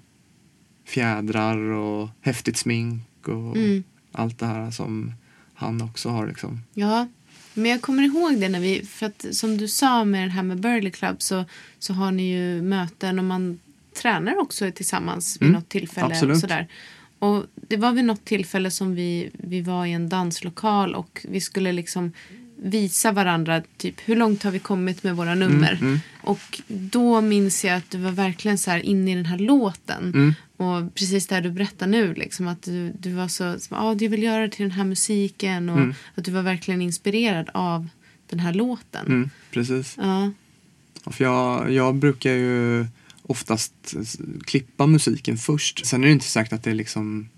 fjädrar 0.87 1.57
och 1.59 2.09
häftigt 2.21 2.57
smink 2.57 3.29
och 3.29 3.57
Mm. 3.57 3.83
allt 4.13 4.39
det 4.39 4.47
här 4.47 4.71
som 4.71 5.13
han 5.59 5.83
också 5.83 6.09
har 6.09 6.27
liksom. 6.27 6.61
Ja, 6.75 7.09
men 7.55 7.71
jag 7.71 7.81
kommer 7.81 8.03
ihåg 8.03 8.41
det 8.41 8.49
när 8.49 8.61
vi, 8.61 8.83
för 8.85 9.07
att 9.07 9.27
som 9.33 9.57
du 9.59 9.69
sa 9.69 10.05
med 10.05 10.29
det 10.29 10.33
här 10.33 10.43
med 10.43 10.61
Burley 10.61 10.91
Club 10.93 11.17
så, 11.23 11.45
så 11.79 11.93
har 11.93 12.13
ni 12.13 12.31
ju 12.33 12.63
möten 12.63 13.19
och 13.19 13.25
man 13.25 13.59
tränar 14.03 14.39
också 14.39 14.71
tillsammans 14.71 15.37
vid 15.41 15.49
Mm, 15.49 15.61
något 15.61 15.69
tillfälle. 15.69 16.07
absolut. 16.07 16.35
Och, 16.35 16.41
sådär. 16.41 16.67
och 17.19 17.45
det 17.69 17.77
var 17.77 17.93
vid 17.93 18.05
något 18.05 18.25
tillfälle 18.25 18.71
som 18.71 18.95
vi, 18.95 19.31
vi 19.33 19.61
var 19.61 19.87
i 19.87 19.93
en 19.93 20.09
danslokal 20.09 20.95
och 20.95 21.27
vi 21.29 21.41
skulle 21.41 21.73
liksom 21.73 22.13
visa 22.63 23.13
varandra 23.13 23.63
typ 23.77 23.95
hur 24.05 24.17
långt 24.17 24.43
har 24.43 24.51
vi 24.51 24.59
kommit 24.59 25.03
med 25.03 25.17
våra 25.17 25.35
nummer. 25.35 25.79
mm. 25.81 26.01
Och 26.23 26.61
då 26.69 27.21
minns 27.21 27.65
jag 27.65 27.77
att 27.77 27.91
du 27.91 27.99
var 27.99 28.11
verkligen 28.11 28.59
så 28.59 28.71
här 28.71 28.79
inne 28.87 29.13
i 29.13 29.15
den 29.15 29.27
här 29.27 29.39
låten. 29.39 30.03
Mm. 30.15 30.35
Och 30.59 30.95
precis 30.95 31.27
det 31.27 31.41
du 31.41 31.51
berättar 31.51 31.87
nu, 31.87 32.15
liksom, 32.15 32.49
att 32.49 32.63
du, 32.63 32.93
du 33.01 33.13
var 33.13 33.29
så, 33.29 33.59
så 33.59 33.75
ah, 33.75 33.97
jag 33.99 34.09
vill 34.11 34.23
göra 34.23 34.43
det 34.43 34.49
till 34.49 34.63
den 34.63 34.71
här 34.71 34.85
musiken 34.85 35.69
och 35.69 35.79
Mm. 35.79 35.95
att 36.15 36.25
du 36.25 36.31
var 36.31 36.43
verkligen 36.43 36.83
inspirerad 36.83 37.51
av 37.55 37.89
den 38.31 38.41
här 38.41 38.53
låten. 38.53 39.07
Mm, 39.07 39.31
precis. 39.51 39.95
Ja, 40.01 40.31
För 41.07 41.25
jag, 41.25 41.73
jag 41.73 41.95
brukar 41.95 42.33
ju 42.33 42.87
oftast 43.23 43.95
klippa 44.47 44.87
musiken 44.87 45.37
först. 45.39 45.87
Sen 45.87 46.03
är 46.03 46.07
det 46.07 46.13
inte 46.13 46.27
säkert 46.27 46.53
att 46.53 46.63
det 46.63 46.75
liksom 46.75 47.29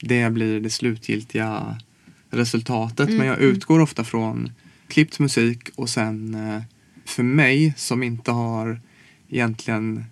det 0.00 0.30
blir 0.32 0.60
det 0.60 0.70
slutgiltiga 0.70 1.80
resultatet. 2.30 3.08
Men 3.10 3.26
jag 3.26 3.38
utgår 3.38 3.80
ofta 3.80 4.04
från 4.04 4.52
klippt 4.88 5.18
musik 5.18 5.68
och 5.74 5.88
sen 5.88 6.34
eh, 6.34 6.62
för 7.04 7.22
mig 7.22 7.74
som 7.76 8.02
inte 8.02 8.30
har 8.30 8.80
egentligen 9.28 10.04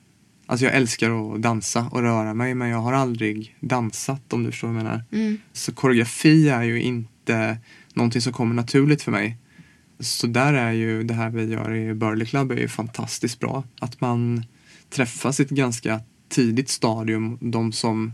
Alltså 0.51 0.65
jag 0.67 0.75
älskar 0.75 1.35
att 1.35 1.43
dansa 1.43 1.89
och 1.93 2.03
röra 2.03 2.35
mig 2.35 2.55
men 2.55 2.69
jag 2.69 2.79
har 2.79 2.93
aldrig 2.93 3.57
dansat 3.61 4.33
om 4.33 4.45
du 4.45 4.51
förstår 4.51 4.69
vad 4.69 4.77
jag 4.77 4.83
menar. 4.85 5.05
mm, 5.13 5.39
Så 5.53 5.73
koreografi 5.73 6.49
är 6.49 6.63
ju 6.63 6.83
inte 6.83 7.59
någonting 7.95 8.21
som 8.23 8.33
kommer 8.33 8.55
naturligt 8.55 9.03
för 9.03 9.13
mig. 9.13 9.37
Så 10.01 10.27
där 10.27 10.53
är 10.55 10.73
ju 10.73 11.03
det 11.03 11.15
här 11.15 11.31
vi 11.31 11.45
gör 11.45 11.75
i 11.75 11.95
Burley 11.95 12.27
Club 12.27 12.53
är 12.53 12.57
ju 12.57 12.69
fantastiskt 12.69 13.39
bra. 13.41 13.65
Att 13.81 14.01
man 14.01 14.45
träffas 14.91 15.41
i 15.41 15.43
ett 15.43 15.51
ganska 15.51 16.01
tidigt 16.29 16.69
stadium. 16.69 17.39
De 17.41 17.73
som, 17.73 18.13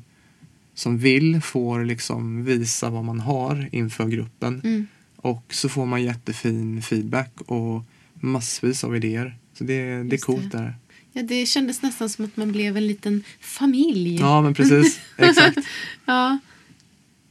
som 0.74 0.98
vill 0.98 1.40
får 1.40 1.84
liksom 1.84 2.44
visa 2.44 2.90
vad 2.90 3.04
man 3.04 3.20
har 3.20 3.68
inför 3.72 4.08
gruppen. 4.08 4.60
mm. 4.64 4.86
Och 5.16 5.44
så 5.54 5.68
får 5.68 5.86
man 5.86 6.02
jättefin 6.02 6.82
feedback 6.82 7.32
och 7.46 7.84
massvis 8.14 8.84
av 8.84 8.96
idéer. 8.96 9.36
Så 9.52 9.64
det, 9.64 9.74
det 9.82 9.90
är 9.92 10.04
Just 10.04 10.24
coolt 10.24 10.52
det. 10.52 10.58
där. 10.58 10.74
Ja, 11.16 11.22
det 11.22 11.46
kändes 11.46 11.82
nästan 11.82 12.08
som 12.08 12.24
att 12.24 12.36
man 12.36 12.52
blev 12.52 12.76
en 12.76 12.86
liten 12.86 13.24
familj. 13.40 14.16
Ja 14.20 14.42
men 14.42 14.54
precis, 14.54 15.00
exakt. 15.16 15.58
ja. 16.04 16.38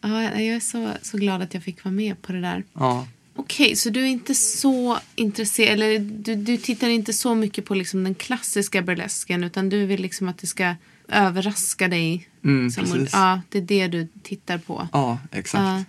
ja 0.02 0.24
jag 0.24 0.42
är 0.42 0.60
så, 0.60 0.92
så 1.02 1.18
glad 1.18 1.42
att 1.42 1.54
jag 1.54 1.64
fick 1.64 1.84
vara 1.84 1.94
med 1.94 2.22
på 2.22 2.32
det 2.32 2.42
där. 2.42 2.64
Ja. 2.74 3.08
Okej, 3.36 3.76
så 3.76 3.90
du 3.90 4.02
är 4.02 4.06
inte 4.06 4.36
så 4.36 4.98
intresserad, 5.16 5.74
eller 5.74 6.00
du, 6.00 6.36
du 6.36 6.58
tittar 6.58 6.90
inte 6.90 7.14
så 7.14 7.36
mycket 7.36 7.66
på 7.66 7.76
liksom 7.76 8.04
den 8.04 8.16
klassiska 8.16 8.82
burlesken 8.82 9.44
utan 9.44 9.70
du 9.70 9.86
vill 9.86 10.02
liksom 10.02 10.30
att 10.30 10.38
det 10.38 10.48
ska 10.48 10.76
överraska 11.08 11.88
dig. 11.88 12.30
Mm, 12.44 12.72
Som- 12.72 12.84
precis. 12.84 13.10
Ja, 13.14 13.42
det 13.50 13.58
är 13.58 13.62
det 13.62 13.88
du 13.88 14.08
tittar 14.24 14.58
på. 14.58 14.88
Ja, 14.92 15.20
exakt. 15.32 15.62
Ja. 15.62 15.84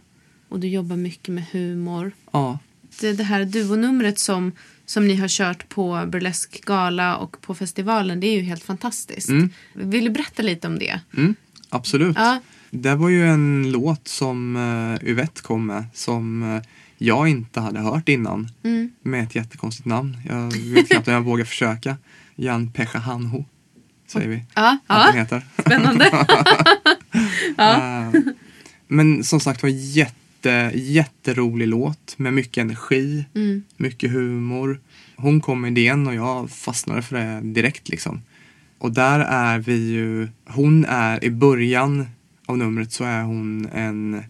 Och 0.48 0.61
du 0.61 0.68
jobbar 0.68 0.96
mycket 0.96 1.35
med 1.35 1.44
humor. 1.52 2.12
Ja. 2.30 2.59
Det, 3.00 3.12
det 3.12 3.24
här 3.24 3.44
duonumret 3.44 4.18
som, 4.18 4.52
som 4.87 5.09
ni 5.09 5.16
har 5.16 5.29
kört 5.29 5.68
på 5.68 6.05
Burlesk 6.07 6.64
Gala 6.64 7.16
och 7.16 7.40
på 7.40 7.55
festivalen, 7.55 8.20
det 8.20 8.27
är 8.27 8.35
ju 8.37 8.42
helt 8.42 8.64
fantastiskt. 8.64 9.29
Mm. 9.29 9.51
Vill 9.72 10.05
du 10.05 10.11
berätta 10.11 10.42
lite 10.42 10.66
om 10.66 10.79
det? 10.79 11.01
Mm, 11.16 11.35
absolut. 11.68 12.16
Ja. 12.16 12.40
Det 12.70 12.94
var 12.94 13.09
ju 13.09 13.27
en 13.29 13.70
låt 13.72 14.09
som 14.09 14.57
uh, 14.57 15.09
Yvette 15.11 15.42
kom 15.42 15.66
med 15.66 15.85
som 15.94 16.42
eh, 16.57 16.62
jag 16.99 17.29
inte 17.29 17.61
hade 17.61 17.81
hört 17.81 18.09
innan. 18.09 18.49
Mm. 18.64 18.90
Med 19.03 19.25
ett 19.25 19.35
jättekonstigt 19.35 19.87
namn. 19.87 20.16
Jag 20.29 20.53
vet 20.75 20.88
knappt 20.90 21.09
om 21.09 21.14
jag 21.14 21.20
vågar 21.20 21.44
försöka. 21.44 21.96
Jan 22.35 22.70
Pecha 22.72 22.99
Hanho 22.99 23.44
säger 24.07 24.29
vi 24.29 24.44
Ja, 24.55 24.79
att 24.87 25.14
ja. 25.14 25.20
heter. 25.20 25.42
spännande. 25.61 26.27
Eh, 27.59 28.11
Men 28.87 29.25
som 29.25 29.40
sagt 29.40 29.62
var 29.62 29.70
jätte, 29.70 30.14
jätterolig 30.74 31.68
låt 31.68 32.14
med 32.18 32.35
mycket 32.35 32.59
energi, 32.62 33.24
Mm. 33.35 33.62
mycket 33.76 34.11
humor. 34.11 34.80
Hon 35.16 35.40
kom 35.40 35.61
med 35.61 35.78
idén 35.78 36.06
och 36.06 36.14
jag 36.14 36.50
fastnade 36.50 37.02
för 37.02 37.16
det 37.16 37.40
direkt 37.40 37.88
liksom. 37.88 38.22
Och 38.78 38.92
där 38.92 39.20
är 39.20 39.59
vi 39.59 39.90
ju, 39.90 40.28
hon 40.46 40.85
är 40.85 41.24
i 41.24 41.30
början 41.30 42.06
av 42.46 42.59
numret 42.59 42.92
så 42.92 43.04
är 43.04 43.22
hon 43.22 43.66
en 43.66 44.22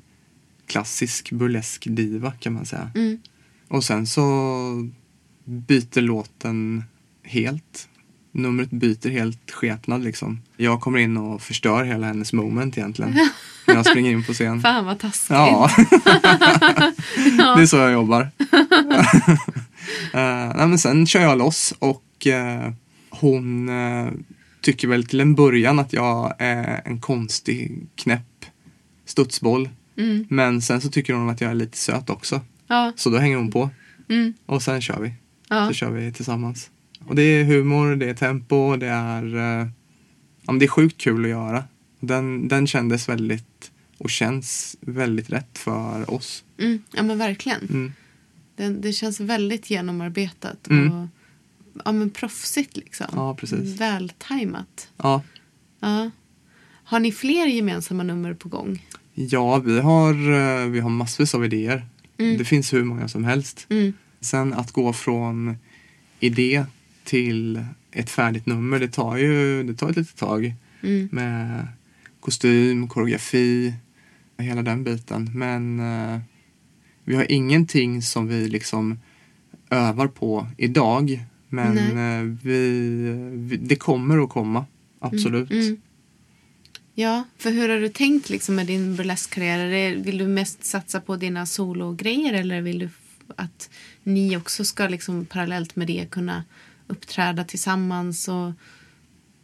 klassisk 0.67 1.33
burlesk 1.33 1.87
diva 1.91 2.33
kan 2.33 2.53
man 2.53 2.67
säga. 2.67 2.91
Mm. 2.95 3.19
Och 3.69 3.85
sen 3.85 4.07
så 4.07 4.23
byter 5.45 6.01
låten 6.01 6.85
helt. 7.23 7.89
Numret 8.37 8.71
byter 8.71 9.11
helt 9.11 9.51
skepnad 9.51 10.05
liksom. 10.05 10.41
Jag 10.57 10.81
kommer 10.81 10.99
in 10.99 11.17
och 11.17 11.43
förstör 11.43 11.85
hela 11.85 12.07
hennes 12.07 12.33
moment 12.33 12.79
egentligen. 12.79 13.19
När 13.67 13.75
jag 13.75 13.87
springer 13.87 14.11
in 14.11 14.25
på 14.25 14.33
scen. 14.33 14.61
Fan 14.63 14.85
vad 14.85 14.99
taskigt. 14.99 15.31
Ja. 17.39 17.55
det 17.57 17.63
är 17.63 17.67
så 17.67 17.77
jag 17.77 17.93
jobbar. 17.93 18.23
uh, 18.23 18.29
nej, 20.57 20.67
men 20.67 20.79
sen 20.79 21.07
kör 21.07 21.21
jag 21.21 21.39
loss 21.39 21.75
och 21.79 22.27
eh, 22.27 22.73
hon 23.11 23.69
eh, 23.69 24.07
tycker 24.61 24.89
väl 24.89 25.07
till 25.07 25.21
en 25.21 25.35
början 25.35 25.79
att 25.79 25.93
jag 25.93 26.35
är 26.39 26.83
en 26.85 27.01
konstig 27.01 27.87
knäpp 27.95 28.45
studsboll. 29.07 29.69
Mm. 29.99 30.27
Men 30.31 30.63
sen 30.63 30.81
så 30.81 30.89
tycker 30.89 31.15
hon 31.15 31.31
att 31.31 31.41
jag 31.41 31.51
är 31.51 31.55
lite 31.55 31.79
söt 31.79 32.11
också. 32.11 32.41
Ja. 32.67 32.93
Så 32.97 33.11
då 33.11 33.19
hänger 33.19 33.37
hon 33.37 33.53
på. 33.53 33.71
Mm. 34.09 34.35
Och 34.47 34.63
sen 34.63 34.81
kör 34.81 35.01
vi. 35.01 35.15
Ja. 35.49 35.69
Så 35.69 35.75
kör 35.75 35.91
vi 35.91 36.13
tillsammans. 36.13 36.71
Och 37.07 37.15
det 37.15 37.23
är 37.23 37.45
humor, 37.45 37.97
det 37.97 38.11
är 38.11 38.15
tempo, 38.15 38.77
det 38.77 38.87
är, 38.87 39.37
eh, 39.37 39.67
ja, 40.47 40.53
det 40.53 40.65
är 40.65 40.69
sjukt 40.69 40.99
kul 41.01 41.25
att 41.25 41.31
göra. 41.31 41.65
Den, 42.01 42.49
den 42.49 42.67
kändes 42.67 43.09
väldigt 43.09 43.71
och 43.99 44.11
känns 44.11 44.77
väldigt 44.81 45.31
rätt 45.31 45.59
för 45.59 46.11
oss. 46.11 46.45
Mm. 46.59 46.83
ja, 46.93 47.03
men 47.03 47.19
verkligen. 47.19 47.61
Mm. 47.71 47.93
Det, 48.57 48.69
det 48.69 48.93
känns 48.93 49.21
väldigt 49.21 49.71
genomarbetat 49.71 50.67
Mm. 50.71 50.93
och 50.93 51.09
ja, 51.85 51.93
men 51.93 52.11
proffsigt 52.11 52.77
liksom. 52.77 53.07
Ja, 53.13 53.35
precis. 53.35 53.81
Vältajmat. 53.81 54.89
Ja. 54.97 55.23
Ja. 55.81 56.11
Har 56.85 57.01
ni 57.01 57.13
fler 57.13 57.47
gemensamma 57.47 58.03
nummer 58.03 58.35
på 58.35 58.49
gång? 58.49 58.87
ja, 59.15 59.59
vi 59.59 59.81
har, 59.81 60.13
eh, 60.13 60.67
vi 60.69 60.81
har 60.81 60.91
massvis 60.91 61.35
av 61.35 61.45
idéer. 61.45 61.87
Mm. 62.19 62.39
Det 62.39 62.45
finns 62.45 62.73
hur 62.73 62.85
många 62.85 63.09
som 63.09 63.25
helst. 63.25 63.67
Mm. 63.71 63.93
Sen 64.21 64.53
att 64.55 64.73
gå 64.73 64.93
från 64.93 65.57
idé 66.21 66.65
till 67.07 67.65
ett 67.93 68.11
färdigt 68.11 68.47
nummer, 68.47 68.81
det 68.81 68.89
tar 68.89 69.17
ju 69.17 69.63
det 69.63 69.75
tar 69.75 69.91
ett 69.91 69.97
litet 69.97 70.17
tag. 70.17 70.55
Mm. 70.83 71.09
Med 71.13 71.67
kostym, 72.21 72.89
koreografi, 72.89 73.75
hela 74.39 74.63
den 74.63 74.85
biten. 74.85 75.31
Men 75.35 75.81
eh, 75.81 76.21
vi 77.05 77.17
har 77.17 77.33
ingenting 77.33 78.03
som 78.03 78.29
vi 78.29 78.49
liksom 78.49 78.99
övar 79.71 80.09
på 80.09 80.47
idag. 80.57 81.25
Men 81.49 81.79
eh, 81.79 82.37
vi, 82.43 82.71
vi, 83.33 83.57
det 83.57 83.77
kommer 83.77 84.25
att 84.25 84.31
komma, 84.31 84.67
absolut. 84.99 85.51
Mm. 85.51 85.77
Ja, 86.95 87.25
för 87.39 87.51
hur 87.51 87.69
har 87.69 87.81
du 87.81 87.89
tänkt 87.89 88.31
liksom 88.31 88.55
med 88.55 88.67
din 88.67 88.97
burleskkarriär? 88.97 89.97
Vill 89.97 90.19
du 90.19 90.27
mest 90.27 90.65
satsa 90.65 91.01
på 91.01 91.17
dina 91.17 91.47
sologrejer 91.47 92.33
eller 92.33 92.61
vill 92.61 92.79
du 92.79 92.89
att 93.37 93.71
ni 94.03 94.37
också 94.37 94.65
ska 94.65 94.89
liksom 94.89 95.27
parallellt 95.27 95.77
med 95.77 95.87
det 95.87 96.11
kunna 96.11 96.45
uppträda 96.87 97.45
tillsammans? 97.45 98.29
Och... 98.29 98.53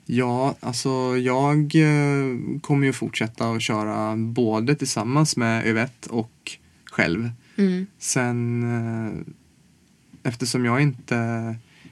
Ja, 0.07 0.55
alltså 0.61 1.17
jag 1.17 1.75
eh, 1.75 2.61
kommer 2.61 2.87
ju 2.87 2.93
fortsätta 2.93 3.51
att 3.51 3.63
köra 3.63 4.17
både 4.17 4.75
tillsammans 4.75 5.37
med 5.37 5.67
Yvette 5.67 6.11
och 6.11 6.59
själv. 6.85 7.31
Mm. 7.57 7.87
Sen 7.99 8.63
eh, 8.63 9.13
eftersom 10.23 10.65
jag 10.65 10.83
inte 10.83 11.17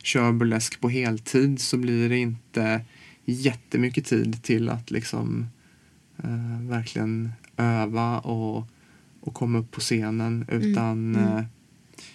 kör 0.02 0.32
burlesk 0.32 0.80
på 0.80 0.88
heltid 0.88 1.60
så 1.60 1.76
blir 1.76 2.08
det 2.08 2.18
inte 2.18 2.80
jättemycket 3.24 4.06
tid 4.06 4.42
till 4.42 4.68
att 4.68 4.90
liksom 4.90 5.46
eh, 6.16 6.68
verkligen 6.68 7.32
öva 7.56 8.18
och, 8.18 8.66
och 9.20 9.34
komma 9.34 9.58
upp 9.58 9.70
på 9.70 9.80
scenen 9.80 10.44
utan 10.48 11.14
mm. 11.14 11.36
eh, 11.36 11.44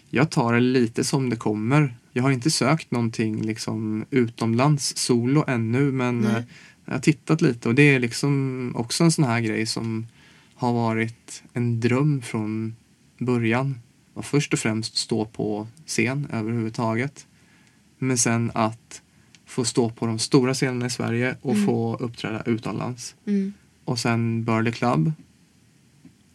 jag 0.09 0.29
tar 0.29 0.53
det 0.53 0.59
lite 0.59 1.03
som 1.03 1.29
det 1.29 1.35
kommer. 1.35 1.97
Jag 2.17 2.23
har 2.23 2.31
inte 2.31 2.51
sökt 2.51 2.91
någonting 2.91 3.41
liksom 3.41 4.05
utomlands 4.09 4.97
solo 4.97 5.43
ännu 5.47 5.91
men 5.91 6.19
Nej. 6.19 6.35
eh, 6.35 6.43
Jag 6.85 6.93
har 6.93 6.99
tittat 6.99 7.41
lite 7.41 7.69
och 7.69 7.75
det 7.75 7.95
är 7.95 7.99
liksom 7.99 8.71
också 8.75 9.03
en 9.03 9.11
sån 9.11 9.25
här 9.25 9.39
grej 9.39 9.65
som 9.65 10.07
har 10.55 10.73
varit 10.73 11.43
en 11.53 11.79
dröm 11.79 12.21
från 12.21 12.75
början. 13.19 13.79
Och 14.13 14.25
först 14.25 14.53
och 14.53 14.59
främst 14.59 14.97
stå 14.97 15.25
på 15.25 15.67
scen 15.85 16.27
överhuvudtaget. 16.31 17.27
Men 17.97 18.17
sen 18.17 18.51
att 18.53 19.01
få 19.45 19.65
stå 19.65 19.89
på 19.89 20.05
de 20.05 20.19
stora 20.19 20.53
scenerna 20.53 20.85
i 20.85 20.89
Sverige 20.89 21.35
och 21.41 21.65
få 21.65 21.97
uppträda 21.99 22.43
utomlands. 22.45 23.15
Mm. 23.27 23.53
Och 23.85 23.99
sen 23.99 24.43
Burley 24.43 24.73
Club. 24.73 25.11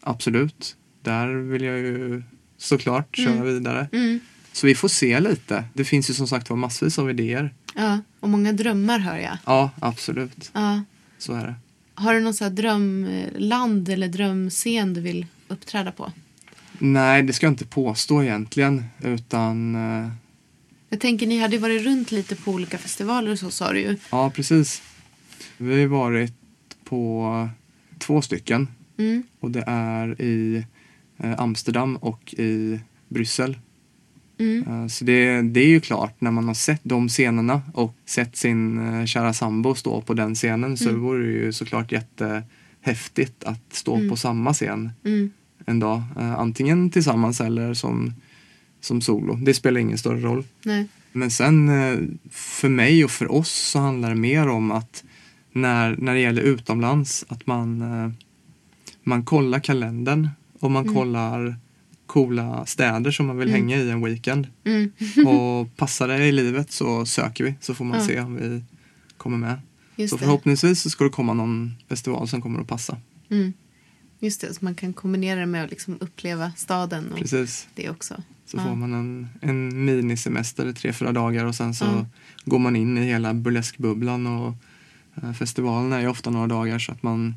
Absolut. 0.01 0.77
Där 1.01 1.27
vill 1.27 1.63
jag 1.63 1.77
ju 1.77 2.23
såklart 2.57 3.17
köra 3.17 3.43
vidare. 3.43 3.87
Så 4.53 4.67
vi 4.67 4.75
får 4.75 4.87
se 4.87 5.19
lite. 5.19 5.63
Det 5.73 5.85
finns 5.85 6.09
ju 6.09 6.13
som 6.13 6.27
sagt 6.27 6.49
var 6.49 6.57
massvis 6.57 6.99
av 6.99 7.09
idéer. 7.09 7.53
Ja, 7.75 7.99
och 8.19 8.29
många 8.29 8.53
drömmar 8.53 8.99
hör 8.99 9.17
jag. 9.17 9.37
Ja, 9.45 9.69
absolut. 9.79 10.51
Ja. 10.53 10.83
Så 11.17 11.33
är 11.33 11.45
det. 11.47 11.55
Har 11.93 12.13
du 12.13 12.19
någon 12.19 12.33
här 12.41 12.49
drömland 12.49 13.89
eller 13.89 14.07
drömscen 14.07 14.93
du 14.93 15.01
vill 15.01 15.25
uppträda 15.47 15.91
på? 15.91 16.11
Nej, 16.79 17.23
det 17.23 17.33
ska 17.33 17.45
jag 17.45 17.53
inte 17.53 17.65
påstå 17.65 18.23
egentligen. 18.23 18.85
Utan, 19.03 19.75
eh, 19.75 20.09
Jag 20.89 20.99
tänker 20.99 21.27
ni 21.27 21.39
hade 21.39 21.57
varit 21.57 21.81
runt 21.85 22.11
lite 22.11 22.35
på 22.35 22.51
olika 22.51 22.77
festivaler 22.77 23.31
och 23.31 23.39
så 23.39 23.51
sa 23.51 23.73
du 23.73 23.79
ju. 23.79 23.97
ja 24.11 24.29
precis. 24.29 24.81
Vi 25.57 25.81
har 25.81 25.87
varit 25.87 26.33
på 26.83 27.49
två 27.99 28.21
stycken. 28.21 28.67
Mm. 28.97 29.23
Och 29.39 29.51
det 29.51 29.63
är 29.67 30.21
i 30.21 30.65
eh, 31.17 31.39
Amsterdam 31.39 31.95
och 31.95 32.33
i 32.33 32.79
Bryssel. 33.07 33.57
Mm. 34.41 34.81
Eh, 34.83 34.87
Så 34.87 35.05
det, 35.05 35.41
det 35.41 35.59
är 35.59 35.67
ju 35.67 35.79
klart, 35.79 36.21
när 36.21 36.31
man 36.31 36.47
har 36.47 36.53
sett 36.53 36.81
de 36.83 37.09
scenerna 37.09 37.61
och 37.73 37.95
sett 38.05 38.35
sin 38.37 38.79
eh, 38.99 39.05
kära 39.05 39.33
sambo 39.33 39.75
stå 39.75 40.01
på 40.01 40.13
den 40.13 40.35
scenen 40.35 40.77
så 40.77 40.89
Mm. 40.89 41.01
vore 41.01 41.23
det 41.25 41.31
ju 41.31 41.53
såklart 41.53 41.91
jättehäftigt 41.91 43.43
att 43.43 43.61
stå 43.73 44.09
på 44.09 44.15
samma 44.15 44.53
scen 44.53 44.91
Mm. 45.05 45.29
en 45.65 45.79
dag. 45.79 46.03
Eh, 46.19 46.33
Antingen 46.39 46.89
tillsammans 46.89 47.41
eller 47.41 47.73
som, 47.73 48.13
som 48.81 49.01
solo. 49.01 49.35
Det 49.35 49.53
spelar 49.53 49.79
ingen 49.81 49.97
större 49.97 50.19
roll. 50.19 50.43
Nej. 50.65 50.87
Men 51.11 51.31
sen 51.31 51.69
för 52.31 52.69
mig 52.69 53.03
och 53.05 53.11
för 53.11 53.31
oss 53.31 53.49
så 53.51 53.79
handlar 53.79 54.09
det 54.09 54.15
mer 54.15 54.47
om 54.47 54.71
att 54.71 55.03
när, 55.53 55.95
när 55.97 56.13
det 56.13 56.19
gäller 56.19 56.41
utomlands 56.41 57.25
att 57.27 57.47
man, 57.47 57.83
man 59.03 59.23
kollar 59.25 59.59
kalendern 59.59 60.29
och 60.59 60.71
man 60.71 60.93
kollar 60.95 61.55
coola 62.11 62.65
städer 62.65 63.11
som 63.11 63.25
man 63.27 63.37
vill 63.37 63.49
hänga 63.49 63.77
i 63.77 63.89
en 63.89 64.01
weekend. 64.05 64.47
Mm. 64.63 64.91
Och 65.27 65.75
passar 65.77 66.07
det 66.07 66.25
i 66.27 66.31
livet 66.31 66.71
så 66.71 67.05
söker 67.05 67.43
vi 67.43 67.55
så 67.61 67.73
får 67.73 67.85
man 67.85 67.99
Ja. 67.99 68.05
se 68.07 68.19
om 68.19 68.35
vi 68.35 68.63
kommer 69.17 69.37
med. 69.37 69.59
Just 69.95 70.09
så 70.09 70.15
det. 70.17 70.23
förhoppningsvis 70.23 70.81
så 70.81 70.89
ska 70.89 71.03
det 71.03 71.09
komma 71.09 71.33
någon 71.33 71.73
festival 71.89 72.27
som 72.27 72.41
kommer 72.41 72.59
att 72.61 72.67
passa. 72.67 72.97
Mm. 73.29 73.53
Just 74.19 74.41
det, 74.41 74.53
så 74.53 74.65
man 74.65 74.75
kan 74.75 74.93
kombinera 74.93 75.39
det 75.39 75.45
med 75.45 75.63
att 75.63 75.69
liksom 75.69 75.97
uppleva 76.01 76.51
staden 76.57 77.11
och 77.11 77.17
Precis. 77.19 77.67
det 77.75 77.89
också. 77.89 78.23
Så 78.45 78.57
Ja. 78.57 78.63
får 78.63 78.75
man 78.75 78.93
en, 78.93 79.27
en 79.41 79.85
minisemester 79.85 80.67
i 80.67 80.73
tre, 80.73 80.93
fyra 80.93 81.11
dagar 81.11 81.45
och 81.45 81.55
sen 81.55 81.73
så 81.73 81.85
Ja. 81.85 82.05
går 82.45 82.59
man 82.59 82.75
in 82.75 82.97
i 82.97 83.01
hela 83.05 83.33
burleskbubblan 83.33 84.27
och 84.27 84.53
eh, 85.23 85.33
festivalen 85.33 85.93
är 85.93 85.99
ju 86.01 86.07
ofta 86.07 86.29
några 86.29 86.47
dagar 86.47 86.79
så 86.79 86.91
att 86.91 87.03
man 87.03 87.35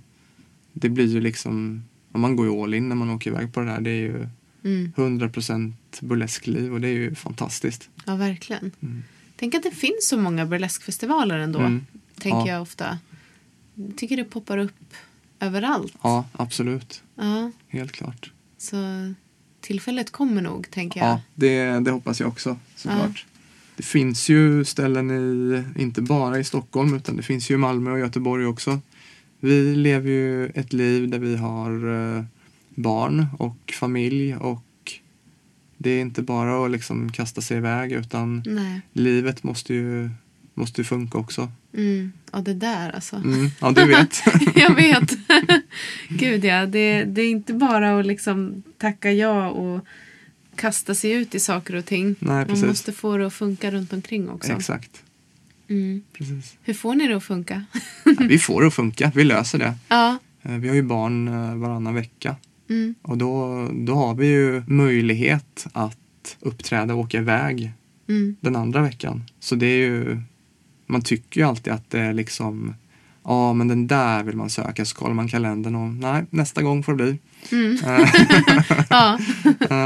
det 0.72 0.88
blir 0.88 1.06
ju 1.06 1.20
liksom, 1.20 1.82
man 2.12 2.37
går 2.37 2.46
ju 2.46 2.62
all 2.62 2.74
in 2.74 2.88
när 2.88 2.96
man 2.96 3.10
åker 3.10 3.30
iväg 3.30 3.52
på 3.52 3.60
det 3.60 3.66
där. 3.66 3.80
Det 3.80 3.90
är 3.90 4.00
ju 4.02 4.28
Mm. 4.64 4.92
100% 4.96 5.72
burleskliv 6.00 6.72
och 6.72 6.81
det 6.81 6.88
är 6.88 6.92
ju 6.92 7.14
fantastiskt. 7.14 7.88
Ja, 8.07 8.16
verkligen. 8.16 8.70
Mm. 8.83 9.03
Tänk 9.37 9.55
att 9.55 9.62
det 9.62 9.70
finns 9.70 10.09
så 10.09 10.18
många 10.18 10.46
burleskfestivaler 10.46 11.38
ändå. 11.38 11.59
Mm. 11.59 11.87
Tänker 12.18 12.38
Ja. 12.38 12.48
jag 12.48 12.62
ofta. 12.62 12.98
Jag 13.74 13.96
tycker 13.96 14.16
det 14.16 14.24
poppar 14.24 14.59
upp 14.59 14.94
överallt. 15.40 15.94
Ja, 16.03 16.24
absolut. 16.33 17.03
Ja, 17.16 17.50
Helt 17.68 17.92
klart. 17.92 18.33
så 18.59 18.77
tillfället 19.61 20.11
kommer 20.11 20.42
nog, 20.42 20.70
tänker 20.70 21.00
jag. 21.00 21.09
Ja, 21.09 21.20
det, 21.35 21.64
det 21.81 21.90
hoppas 21.90 22.20
jag 22.20 22.29
också 22.29 22.59
såklart. 22.77 23.27
Det 23.77 23.83
finns 23.83 24.29
ju 24.29 24.64
ställen 24.64 25.11
i, 25.11 25.83
inte 25.83 26.03
bara 26.03 26.38
i 26.38 26.44
Stockholm 26.44 26.94
utan 26.94 27.16
det 27.16 27.22
finns 27.22 27.50
ju 27.50 27.55
i 27.55 27.59
Malmö 27.59 27.90
och 27.90 27.98
Göteborg 27.98 28.46
också. 28.46 28.81
Vi 29.40 29.77
lever 29.77 30.11
ju 30.11 30.46
ett 30.46 30.72
liv 30.72 31.09
där 31.09 31.18
vi 31.18 31.37
har 31.37 31.70
eh, 32.18 32.24
barn 32.74 33.26
och 33.38 33.74
familj 33.80 34.37
och 34.37 34.62
det 35.78 35.90
är 35.90 36.00
inte 36.00 36.22
bara 36.22 36.64
att 36.64 36.70
liksom 36.70 37.12
kasta 37.12 37.40
sig 37.40 37.56
iväg 37.56 37.92
utan 37.92 38.42
Nej. 38.46 38.80
livet 38.92 39.42
måste 39.42 39.74
ju, 39.74 40.10
måste 40.54 40.80
ju 40.80 40.84
funka 40.84 41.18
också. 41.18 41.52
Mm. 41.76 42.12
Ja, 42.32 42.38
det 42.38 42.54
där 42.54 42.90
alltså. 42.90 43.16
Mm, 43.16 43.50
ja, 43.60 43.70
du 43.70 43.84
vet. 43.87 44.22
jag 44.56 44.74
vet. 44.74 45.12
Gud 46.08 46.44
ja, 46.44 46.66
det, 46.66 47.04
det 47.04 47.22
är 47.22 47.30
inte 47.30 47.54
bara 47.54 47.98
att 47.98 48.06
liksom 48.06 48.62
tacka 48.78 49.12
ja 49.12 49.48
och 49.50 49.87
kasta 50.56 50.94
sig 50.94 51.12
ut 51.12 51.34
i 51.34 51.40
saker 51.40 51.74
och 51.74 51.84
ting. 51.84 52.14
Nej, 52.18 52.46
Man 52.48 52.66
måste 52.66 52.92
få 52.92 53.16
det 53.16 53.26
att 53.26 53.34
funka 53.34 53.70
runt 53.70 53.92
omkring 53.92 54.28
också. 54.30 54.52
Exakt. 54.52 55.02
Mm. 55.68 56.02
Precis. 56.12 56.56
Hur 56.62 56.74
får 56.74 56.94
ni 56.94 57.06
det 57.08 57.16
att 57.16 57.24
funka? 57.24 57.64
Ja, 58.04 58.12
vi 58.28 58.38
får 58.38 58.60
det 58.60 58.66
att 58.66 58.74
funka, 58.74 59.12
vi 59.14 59.24
löser 59.24 59.58
det. 59.58 59.74
ja. 59.88 60.18
Eh, 60.42 60.52
Vi 60.52 60.68
har 60.68 60.74
ju 60.74 60.82
barn 60.82 61.28
eh, 61.28 61.54
varannan 61.54 61.94
vecka. 61.94 62.37
Mm. 62.70 62.94
Och 63.03 63.18
då, 63.18 63.68
då 63.72 63.94
har 63.94 64.14
vi 64.14 64.27
ju 64.27 64.62
möjlighet 64.66 65.66
att 65.72 66.37
uppträda 66.40 66.94
och 66.94 67.00
åka 67.00 67.18
iväg 67.18 67.72
Mm. 68.09 68.37
den 68.40 68.57
andra 68.57 68.83
veckan. 68.83 69.22
Så 69.40 69.55
det 69.55 69.66
är 69.66 69.77
ju, 69.77 70.20
man 70.87 71.03
tycker 71.03 71.40
ju 71.40 71.46
alltid 71.46 71.72
att 71.72 71.90
det 71.90 72.00
är 72.00 72.12
liksom, 72.12 72.74
ja 73.24 73.53
men 73.53 73.68
den 73.68 73.87
där 73.87 74.22
vill 74.22 74.37
man 74.37 74.50
söka. 74.50 74.85
Så 74.85 74.96
kollar 74.96 75.14
man 75.14 75.29
kalendern 75.29 75.74
och 75.74 75.88
nej, 75.94 76.24
nästa 76.31 76.62
gång 76.62 76.83
får 76.83 76.92
det 76.92 76.96
bli. 76.96 77.18
Mm. 77.53 77.79
Eh, 77.85 78.09
Ja. 78.90 79.18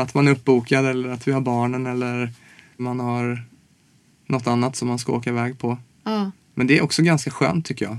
att 0.02 0.14
man 0.14 0.28
är 0.28 0.32
uppbokad 0.32 0.86
eller 0.86 1.08
att 1.08 1.28
vi 1.28 1.32
har 1.32 1.40
barnen 1.40 1.86
eller 1.86 2.32
man 2.76 3.00
har 3.00 3.42
något 4.26 4.46
annat 4.46 4.76
som 4.76 4.88
man 4.88 4.98
ska 4.98 5.12
åka 5.12 5.30
iväg 5.30 5.58
på. 5.58 5.78
ja. 6.04 6.30
Men 6.54 6.66
det 6.66 6.78
är 6.78 6.82
också 6.82 7.02
ganska 7.02 7.30
skönt 7.30 7.66
tycker 7.66 7.84
jag. 7.84 7.96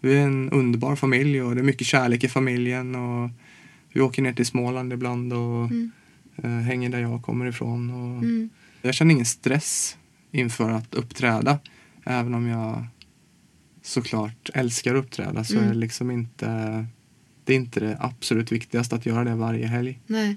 Vi 0.00 0.16
är 0.16 0.22
en 0.22 0.50
underbar 0.50 0.96
familj 0.96 1.42
och 1.42 1.54
det 1.54 1.60
är 1.60 1.64
mycket 1.64 1.86
kärlek 1.86 2.24
i 2.24 2.28
familjen. 2.28 2.94
Och 2.94 3.30
vi 3.96 4.02
åker 4.02 4.22
ner 4.22 4.32
till 4.32 4.46
Småland 4.46 4.92
ibland 4.92 5.32
och 5.32 5.70
eh, 6.44 6.50
hänger 6.50 6.90
där 6.90 7.00
jag 7.00 7.22
kommer 7.22 7.46
ifrån. 7.46 7.90
Och 7.90 8.22
Mm. 8.22 8.50
Jag 8.82 8.94
känner 8.94 9.12
ingen 9.14 9.26
stress 9.26 9.96
inför 10.32 10.70
att 10.70 10.94
uppträda. 10.94 11.58
Även 12.04 12.34
om 12.34 12.46
jag 12.46 12.84
såklart 13.82 14.50
älskar 14.54 14.94
att 14.94 15.04
uppträda 15.04 15.44
så 15.44 15.52
Mm. 15.54 15.64
är 15.64 15.68
det 15.74 15.78
liksom 15.78 16.10
inte 16.10 16.46
det 17.44 17.52
är 17.52 17.56
inte 17.56 17.80
det 17.80 17.96
absolut 18.00 18.52
viktigaste 18.52 18.94
att 18.96 19.06
göra 19.06 19.24
det 19.24 19.34
varje 19.34 19.66
helg. 19.66 20.00
Nej. 20.06 20.36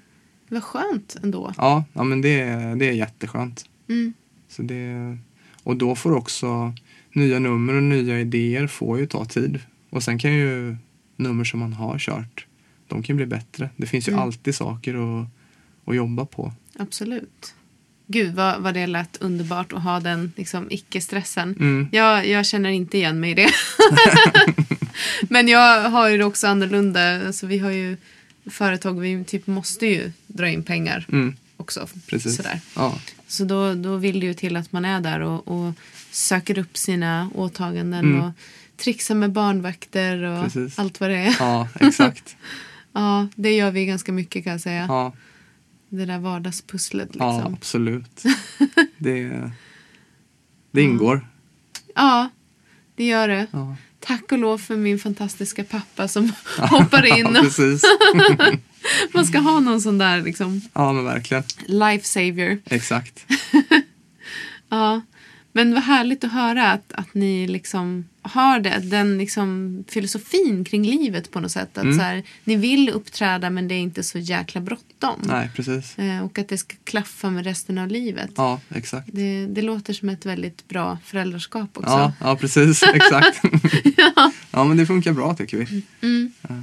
Vad 0.49 0.63
skönt 0.63 1.15
ändå. 1.23 1.53
Ja, 1.57 1.83
ja 1.93 2.03
men 2.03 2.21
det, 2.21 2.39
är- 2.41 2.75
det 2.75 2.87
är 2.89 2.93
jätteskönt. 2.93 3.65
Mm. 3.89 4.13
Så 4.47 4.61
det, 4.61 5.17
och 5.63 5.75
då 5.77 5.95
får 5.95 6.11
också 6.15 6.73
nya 7.13 7.39
nummer 7.39 7.73
och 7.73 7.83
nya 7.83 8.19
idéer 8.19 8.67
får 8.67 8.99
ju 8.99 9.05
ta 9.05 9.25
tid. 9.25 9.59
Och 9.89 10.03
sen 10.03 10.19
kan 10.19 10.33
ju 10.33 10.75
nummer 11.15 11.43
som 11.43 11.59
man 11.59 11.73
har 11.73 11.97
kört, 11.99 12.45
de 12.89 13.03
kan 13.03 13.15
bli 13.15 13.25
bättre. 13.25 13.69
Det 13.75 13.85
finns 13.87 14.07
ju 14.07 14.11
Mm. 14.11 14.23
alltid 14.23 14.55
saker 14.55 15.21
att, 15.21 15.27
att 15.85 15.95
jobba 15.95 16.25
på. 16.25 16.53
Absolut. 16.79 17.53
Gud 18.07 18.35
vad, 18.35 18.61
vad 18.61 18.73
det 18.73 18.87
lät 18.87 19.17
underbart 19.21 19.73
att 19.73 19.83
ha 19.83 19.99
den 19.99 20.31
liksom, 20.35 20.67
icke-stressen. 20.71 21.55
Mm. 21.59 21.87
Jag, 21.91 22.27
jag 22.27 22.45
känner 22.45 22.69
inte 22.69 22.97
igen 22.97 23.19
mig 23.19 23.31
i 23.31 23.33
det. 23.33 23.49
Men 25.29 25.47
jag 25.47 25.89
har 25.89 26.09
ju 26.09 26.17
det 26.17 26.23
också 26.25 26.47
annorlunda. 26.47 27.27
Alltså, 27.27 27.47
vi 27.47 27.57
har 27.59 27.71
ju 27.71 27.97
företag, 28.49 28.99
vi 28.99 29.23
typ 29.23 29.47
måste 29.47 29.85
ju 29.85 30.11
dra 30.27 30.49
in 30.49 30.63
pengar 30.63 31.05
Mm, 31.11 31.35
också. 31.57 31.87
precis. 32.09 32.35
Sådär. 32.35 32.59
Ja, 32.75 32.99
Så 33.27 33.45
då, 33.45 33.73
då 33.73 33.95
vill 33.95 34.19
det 34.19 34.25
ju 34.25 34.33
till 34.33 34.55
att 34.55 34.71
man 34.71 34.85
är 34.85 35.01
där 35.01 35.19
och, 35.19 35.47
och 35.47 35.73
söker 36.11 36.57
upp 36.57 36.77
sina 36.77 37.29
åtaganden 37.35 38.05
Mm. 38.05 38.21
och 38.21 38.31
trixar 38.77 39.15
med 39.15 39.31
barnvakter 39.31 40.23
och 40.23 40.43
Precis. 40.43 40.79
allt 40.79 40.99
vad 40.99 41.09
det 41.09 41.17
är. 41.17 41.35
ja 41.39 41.67
exakt. 41.79 42.35
Ja, 42.93 43.27
det 43.35 43.51
gör 43.55 43.71
vi 43.71 43.85
ganska 43.85 44.11
mycket 44.11 44.43
kan 44.43 44.51
jag 44.51 44.61
säga. 44.61 44.85
Ja, 44.87 45.13
Det 45.89 46.05
där 46.05 46.19
vardagspusslet 46.19 47.09
ja 47.13 47.35
liksom. 47.35 47.53
absolut. 47.53 48.23
Det, 48.97 49.51
det 50.71 50.81
ingår. 50.81 51.27
Ja, 51.95 52.29
det 52.95 53.05
gör 53.05 53.27
det. 53.27 53.47
Ja, 53.51 53.75
Tack 53.99 54.31
och 54.31 54.37
lov 54.37 54.57
för 54.57 54.75
min 54.75 54.99
fantastiska 54.99 55.63
pappa 55.63 56.07
som 56.07 56.31
hoppar 56.57 57.05
in. 57.19 57.27
ja 57.35 57.41
precis. 57.41 57.81
Man 59.13 59.25
ska 59.25 59.39
ha 59.39 59.59
någon 59.59 59.81
sån 59.81 59.97
där 59.97 60.21
liksom 60.21 60.61
Ja, 60.73 60.93
men 60.93 61.05
verkligen. 61.05 61.43
life 61.65 62.05
savior. 62.07 62.57
Exakt. 62.65 63.25
Ja. 64.69 65.01
Men 65.51 65.73
vad 65.73 65.83
härligt 65.83 66.23
att 66.23 66.31
höra 66.31 66.71
att, 66.71 66.93
att 66.93 67.13
ni 67.13 67.47
liksom 67.47 68.05
har 68.31 68.59
det, 68.59 68.79
den 68.83 69.17
liksom 69.17 69.83
filosofin 69.87 70.63
kring 70.65 70.83
livet 70.83 71.31
på 71.31 71.39
något 71.39 71.51
sätt. 71.51 71.77
Att 71.77 71.83
Mm. 71.83 71.97
så 71.97 72.03
här, 72.03 72.23
ni 72.43 72.55
vill 72.55 72.89
uppträda 72.89 73.49
men 73.49 73.67
det 73.67 73.75
är 73.75 73.79
inte 73.79 74.03
så 74.03 74.19
jäkla 74.19 74.61
bråttom. 74.61 75.21
Nej, 75.23 75.49
precis. 75.55 75.97
Eh, 75.99 76.25
och 76.25 76.39
att 76.39 76.47
det 76.47 76.57
ska 76.57 76.75
klaffa 76.83 77.29
med 77.29 77.43
resten 77.43 77.77
av 77.77 77.87
livet. 77.87 78.31
Ja, 78.35 78.59
exakt. 78.69 79.09
Det, 79.13 79.45
det 79.45 79.61
låter 79.61 79.93
som 79.93 80.09
ett 80.09 80.25
väldigt 80.25 80.67
bra 80.67 80.97
föräldraskap 81.05 81.69
också. 81.77 81.89
Ja, 81.89 82.13
ja 82.21 82.35
precis. 82.35 82.83
Exakt. 82.93 83.41
ja. 84.51 84.63
men 84.63 84.77
det 84.77 84.85
funkar 84.85 85.13
bra 85.13 85.35
tycker 85.35 85.57
vi. 85.57 85.83
Mm. 86.01 86.31
Eh, 86.43 86.55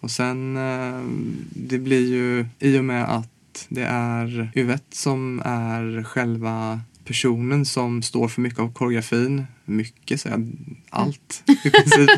och 0.00 0.10
sen, 0.10 0.56
eh, 0.56 1.02
det 1.50 1.78
blir 1.78 2.08
ju 2.08 2.46
i 2.58 2.78
och 2.78 2.84
med 2.84 3.04
att 3.04 3.66
det 3.68 3.82
är 3.84 4.50
Yvette 4.56 4.96
som 4.96 5.42
är 5.44 6.04
själva 6.04 6.80
personen 7.12 7.64
som 7.64 8.02
står 8.02 8.28
för 8.28 8.40
mycket 8.40 8.58
av 8.58 8.72
koreografin. 8.72 9.46
Mycket, 9.64 10.20
säger 10.20 10.36
jag. 10.36 10.52
Allt 10.90 11.42
i 11.46 11.70
princip. 11.70 12.10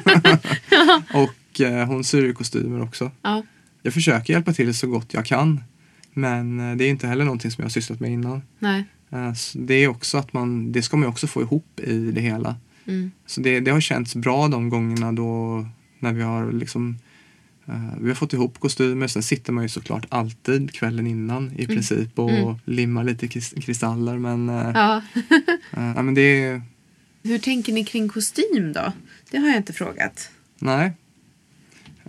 och 1.15 1.61
eh, 1.61 1.87
hon 1.87 2.05
syr 2.05 2.33
kostymer 2.33 2.83
också. 2.83 3.11
Ja. 3.23 3.43
Jag 3.83 3.95
försöker 3.95 4.33
hjälpa 4.33 4.53
till 4.53 4.75
så 4.75 4.87
gott 4.87 5.15
jag 5.15 5.27
kan. 5.27 5.61
Men 6.13 6.61
eh, 6.61 6.77
det 6.77 6.85
är 6.85 6.89
inte 6.89 7.07
heller 7.07 7.25
någonting 7.25 7.51
som 7.51 7.63
jag 7.63 7.65
har 7.65 7.71
sysslat 7.71 8.01
med 8.01 8.11
innan. 8.11 8.43
Nej. 8.59 8.85
Eh, 9.11 9.33
så 9.33 9.59
Det 9.59 9.75
är 9.75 9.89
också 9.89 10.19
att 10.19 10.33
man, 10.33 10.73
det 10.73 10.83
ska 10.83 10.97
man 10.97 11.09
också 11.09 11.27
få 11.27 11.43
ihop 11.43 11.81
i 11.81 12.11
det 12.11 12.21
hela. 12.21 12.57
Mm. 12.87 13.11
Så 13.27 13.41
det, 13.41 13.61
det 13.61 13.71
har 13.71 13.81
känts 13.81 14.15
bra 14.15 14.49
de 14.49 14.69
gångerna 14.69 15.13
då 15.13 15.67
när 15.99 16.13
vi 16.13 16.23
har 16.23 16.53
liksom 16.53 16.99
vi 18.01 18.09
har 18.09 18.15
fått 18.15 18.33
ihop 18.33 18.61
kostymer. 18.61 19.07
Sen 19.07 19.23
sitter 19.23 19.53
man 19.53 19.65
ju 19.65 19.69
såklart 19.69 20.07
alltid 20.09 20.73
kvällen 20.73 21.07
innan 21.07 21.53
i 21.57 21.67
princip 21.67 22.19
och 22.19 22.31
Mm. 22.31 22.55
limmar 22.65 23.05
lite 23.05 23.27
kris- 23.29 23.55
kristaller. 23.65 24.19
Men, 24.19 24.49
eh, 24.49 24.71
Ja. 24.75 25.03
eh, 25.73 25.93
ja, 25.97 26.03
men 26.03 26.15
det 26.15 26.21
är, 26.45 26.63
Hur 27.23 27.39
tänker 27.39 27.73
ni 27.73 27.85
kring 27.85 28.09
kostym 28.09 28.73
då? 28.75 28.93
Det 29.31 29.39
har 29.39 29.49
jag 29.49 29.57
inte 29.57 29.73
frågat. 29.73 30.31
nej. 30.59 30.93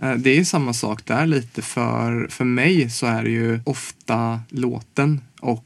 Eh, 0.02 0.14
Det 0.14 0.30
är 0.38 0.44
samma 0.44 0.72
sak 0.72 1.04
där 1.06 1.26
lite. 1.26 1.62
För, 1.62 2.28
för 2.30 2.44
mig 2.44 2.90
så 2.90 3.06
är 3.06 3.22
det 3.24 3.30
ju 3.30 3.60
ofta 3.64 4.40
låten 4.48 5.20
och 5.40 5.64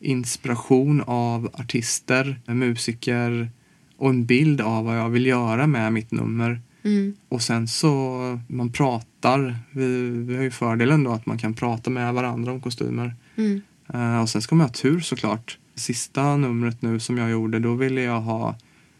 inspiration 0.00 1.02
av 1.06 1.50
artister, 1.52 2.40
musiker 2.46 3.50
och 3.96 4.10
en 4.10 4.24
bild 4.26 4.60
av 4.60 4.84
vad 4.84 4.98
jag 4.98 5.08
vill 5.10 5.26
göra 5.26 5.66
med 5.66 5.92
mitt 5.92 6.10
nummer. 6.10 6.60
Mm. 6.84 7.14
Och 7.28 7.42
sen 7.42 7.68
så 7.68 8.38
man 8.48 8.72
pratar. 8.72 9.56
Vi, 9.70 10.10
vi 10.10 10.36
har 10.36 10.42
ju 10.42 10.50
fördelen 10.50 11.04
då 11.04 11.12
att 11.12 11.26
man 11.26 11.38
kan 11.38 11.54
prata 11.54 11.90
med 11.90 12.14
varandra 12.14 12.52
om 12.52 12.60
kostymer. 12.60 13.14
Mm. 13.36 13.62
Eh, 13.94 14.20
och 14.20 14.28
sen 14.28 14.42
ska 14.42 14.54
man 14.54 14.66
ha 14.66 14.72
tur 14.74 15.00
såklart. 15.00 15.58
Sista 15.74 16.36
numret 16.36 16.82
nu 16.82 17.00
som 17.00 17.18
jag 17.18 17.30
gjorde 17.30 17.58
då 17.58 17.74
ville 17.74 18.02
jag 18.02 18.20
ha 18.20 18.56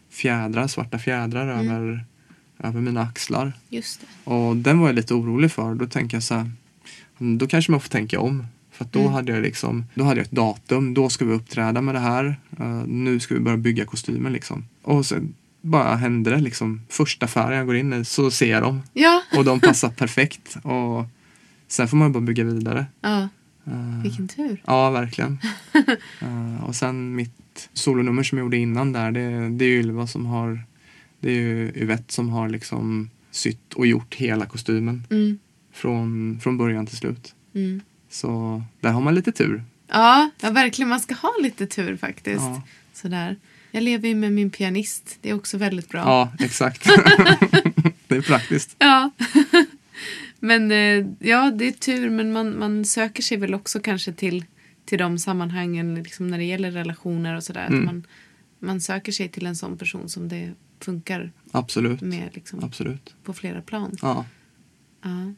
fjädrar, 0.09 0.67
svarta 0.67 0.99
fjädrar 0.99 1.47
över, 1.47 2.05
över 2.59 2.81
mina 2.81 3.01
axlar. 3.01 3.53
Just 3.69 4.01
det. 4.01 4.31
Och 4.31 4.57
den 4.57 4.79
var 4.79 4.87
jag 4.87 4.95
lite 4.95 5.13
orolig 5.13 5.51
för. 5.51 5.75
Då 5.75 5.85
tänker 5.87 6.15
jag 6.17 6.23
så 6.23 6.33
här, 6.35 6.51
"Mm, 7.19 7.37
då 7.37 7.47
kanske 7.47 7.71
man 7.71 7.81
får 7.81 7.89
tänka 7.89 8.19
om. 8.19 8.45
För 8.71 8.87
då 8.91 9.07
hade 9.07 9.31
jag 9.31 9.41
liksom, 9.41 9.85
då 9.95 10.03
hade 10.03 10.19
jag 10.19 10.25
ett 10.25 10.31
datum. 10.31 10.93
Då 10.93 11.09
ska 11.09 11.25
vi 11.25 11.33
uppträda 11.33 11.81
med 11.81 11.95
det 11.95 11.99
här. 11.99 12.35
Eh, 12.59 12.83
nu 12.87 13.19
ska 13.19 13.33
vi 13.33 13.39
börja 13.39 13.57
bygga 13.57 13.85
kostymen 13.85 14.33
liksom. 14.33 14.65
Och 14.81 15.05
sen 15.05 15.33
bara 15.65 15.95
hände 15.95 16.29
det 16.29 16.39
liksom. 16.39 16.81
Första 16.89 17.25
affären 17.25 17.57
jag 17.57 17.65
går 17.65 17.75
in 17.75 17.93
i 17.93 18.05
så 18.05 18.31
ser 18.31 18.51
jag 18.51 18.61
dem. 18.63 18.81
Ja. 18.93 19.21
Och 19.37 19.45
de 19.45 19.59
passar 19.59 19.89
perfekt. 19.89 20.55
Och 20.63 21.05
sen 21.67 21.87
får 21.87 21.97
man 21.97 22.11
bara 22.11 22.21
bygga 22.21 22.43
vidare. 22.43 22.85
ja. 23.01 23.27
Eh, 23.65 24.03
Vilken 24.03 24.27
tur. 24.27 24.61
Ja, 24.65 24.89
verkligen. 24.89 25.39
Eh, 26.21 26.63
och 26.63 26.75
sen 26.75 27.15
mitt 27.15 27.69
solonummer 27.73 28.23
som 28.23 28.37
jag 28.37 28.45
gjorde 28.45 28.57
innan 28.57 28.93
där, 28.93 29.11
det, 29.11 29.49
det 29.49 29.65
är 29.65 29.69
ju 29.69 29.79
Ylva 29.79 30.07
som 30.07 30.25
har, 30.25 30.59
det 31.19 31.29
är 31.31 31.35
ju 31.35 31.71
Yvette 31.75 32.13
som 32.13 32.29
har 32.29 32.49
liksom 32.49 33.09
sytt 33.31 33.73
och 33.73 33.87
gjort 33.87 34.15
hela 34.15 34.45
kostymen 34.45 35.03
Mm. 35.09 35.39
från, 35.73 36.39
från 36.43 36.57
början 36.57 36.85
till 36.85 36.97
slut. 36.97 37.35
Mm. 37.55 37.81
Så 38.09 38.63
där 38.79 38.91
har 38.91 39.01
man 39.01 39.15
lite 39.15 39.31
tur. 39.31 39.63
Ja, 39.87 40.29
ja, 40.41 40.51
verkligen. 40.51 40.89
Man 40.89 40.99
ska 40.99 41.13
ha 41.15 41.31
lite 41.41 41.65
tur 41.65 41.97
faktiskt. 41.97 42.41
Ja. 42.41 42.61
Sådär. 42.93 43.35
Jag 43.75 43.83
lever 43.83 44.09
ju 44.09 44.15
med 44.15 44.31
min 44.31 44.49
pianist. 44.49 45.17
Det 45.21 45.29
är 45.29 45.33
också 45.33 45.57
väldigt 45.57 45.89
bra. 45.89 45.99
Ja, 45.99 46.33
exakt. 46.39 46.83
det 48.07 48.15
är 48.15 48.21
praktiskt. 48.21 48.75
Ja. 48.79 49.11
men 50.39 50.71
eh, 50.71 51.05
ja, 51.19 51.51
det 51.51 51.67
är 51.67 51.71
tur. 51.71 52.09
Men 52.09 52.31
man, 52.31 52.59
man 52.59 52.85
söker 52.85 53.23
sig 53.23 53.37
väl 53.37 53.53
också 53.53 53.79
kanske 53.79 54.13
till, 54.13 54.45
till 54.85 54.97
de 54.97 55.19
sammanhangen 55.19 55.95
liksom 55.95 56.27
när 56.27 56.37
det 56.37 56.43
gäller 56.43 56.71
relationer 56.71 57.35
och 57.35 57.43
sådär. 57.43 57.67
Mm. 57.67 57.85
Man, 57.85 58.07
man 58.59 58.81
söker 58.81 59.11
sig 59.11 59.29
till 59.29 59.45
en 59.45 59.55
sån 59.55 59.77
person 59.77 60.09
som 60.09 60.29
det 60.29 60.53
funkar 60.79 61.31
Absolut. 61.51 62.01
med 62.01 62.29
liksom, 62.33 62.63
Absolut. 62.63 63.15
på 63.23 63.33
flera 63.33 63.61
plan. 63.61 63.97
Ja. 64.01 64.25
Ja. 65.01 65.33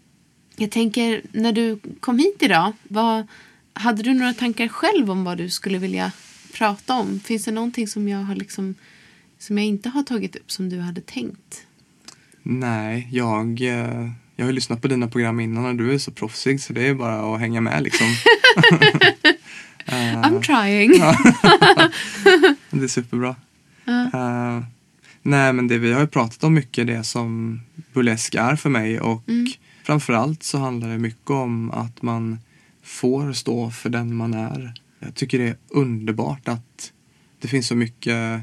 Jag 0.56 0.72
tänker, 0.72 1.22
när 1.32 1.52
du 1.52 1.80
kom 2.00 2.20
hit 2.20 2.38
idag, 2.40 2.74
vad, 2.84 3.28
hade 3.74 4.04
du 4.04 4.14
några 4.14 4.34
tankar 4.34 4.68
själv 4.68 5.12
om 5.12 5.24
vad 5.24 5.38
du 5.38 5.50
skulle 5.50 5.78
vilja 5.78 6.12
prata 6.58 6.94
om? 6.94 7.20
Finns 7.20 7.46
det 7.46 7.52
någonting 7.52 7.88
som 7.88 8.08
jag, 8.08 8.20
har 8.20 8.36
liksom, 8.36 8.76
som 9.40 9.58
jag 9.58 9.68
inte 9.68 9.90
har 9.90 10.04
tagit 10.04 10.36
upp 10.36 10.52
som 10.52 10.70
du 10.70 10.80
hade 10.80 11.02
tänkt? 11.02 11.66
Nej, 12.44 13.08
jag, 13.12 13.62
eh, 13.62 14.10
jag 14.36 14.46
har 14.46 14.52
lyssnat 14.52 14.82
på 14.82 14.88
dina 14.88 15.08
program 15.08 15.40
innan 15.40 15.66
och 15.66 15.76
du 15.76 15.94
är 15.94 15.98
så 15.98 16.12
proffsig 16.12 16.62
så 16.62 16.74
det 16.74 16.88
är 16.88 16.94
bara 16.94 17.34
att 17.34 17.40
hänga 17.40 17.62
med 17.62 17.84
liksom. 17.84 18.08
Eh, 19.88 20.22
I'm 20.22 20.42
trying. 20.42 20.92
Det 22.72 22.84
är 22.84 22.88
superbra. 22.88 23.36
Eh, 23.88 24.64
nej 25.22 25.54
men 25.54 25.68
det 25.68 25.78
vi 25.78 25.94
har 25.94 26.02
ju 26.02 26.08
pratat 26.08 26.44
om 26.44 26.54
mycket 26.54 26.88
det 26.88 27.04
som 27.04 27.62
burlesk 27.94 28.36
är 28.36 28.56
för 28.56 28.70
mig 28.70 29.00
och 29.00 29.24
framförallt 29.84 30.44
så 30.44 30.58
handlar 30.58 30.90
det 30.90 30.98
mycket 30.98 31.30
om 31.30 31.72
att 31.72 32.02
man 32.02 32.40
får 32.84 33.34
stå 33.34 33.72
för 33.72 33.90
den 33.90 34.16
man 34.16 34.34
är. 34.34 34.74
Jag 35.06 35.16
tycker 35.16 35.40
det 35.40 35.48
är 35.48 35.58
underbart 35.68 36.48
att 36.48 36.94
det 37.40 37.48
finns 37.48 37.68
så 37.68 37.76
mycket 37.76 38.42